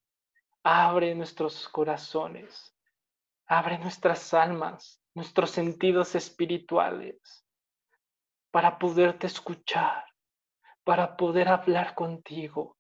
abre 0.63 1.15
nuestros 1.15 1.67
corazones, 1.71 2.74
abre 3.47 3.79
nuestras 3.79 4.33
almas, 4.33 5.03
nuestros 5.15 5.51
sentidos 5.51 6.15
espirituales 6.15 7.47
para 8.51 8.79
poderte 8.79 9.27
escuchar, 9.27 10.05
para 10.85 11.17
poder 11.17 11.49
hablar 11.49 11.95
contigo. 11.95 12.77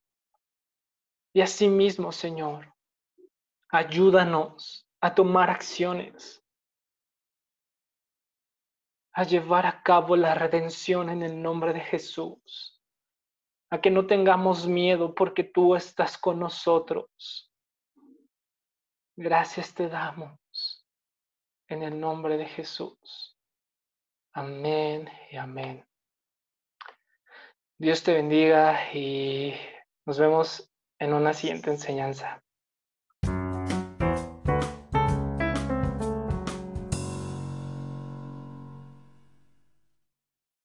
Y 1.33 1.41
asimismo, 1.41 2.13
Señor, 2.13 2.73
ayúdanos 3.71 4.89
a 5.01 5.15
tomar 5.15 5.51
acciones, 5.51 6.43
a 9.13 9.25
llevar 9.25 9.67
a 9.67 9.83
cabo 9.83 10.17
la 10.17 10.35
redención 10.35 11.09
en 11.11 11.23
el 11.23 11.41
nombre 11.43 11.73
de 11.73 11.81
Jesús, 11.81 12.81
a 13.71 13.81
que 13.81 13.91
no 13.91 14.07
tengamos 14.07 14.67
miedo 14.67 15.15
porque 15.15 15.45
tú 15.45 15.75
estás 15.75 16.17
con 16.17 16.39
nosotros. 16.39 17.53
Gracias 19.17 19.75
te 19.75 19.89
damos 19.89 20.44
en 21.75 21.83
el 21.83 21.99
nombre 21.99 22.37
de 22.37 22.47
Jesús. 22.47 23.37
Amén 24.33 25.11
y 25.31 25.37
amén. 25.37 25.85
Dios 27.79 28.05
te 28.05 28.15
bendiga 28.15 28.93
y 28.95 29.55
nos 30.07 30.19
vemos 30.21 30.71
en 31.01 31.13
una 31.13 31.35
siguiente 31.35 31.71
enseñanza. 31.71 32.44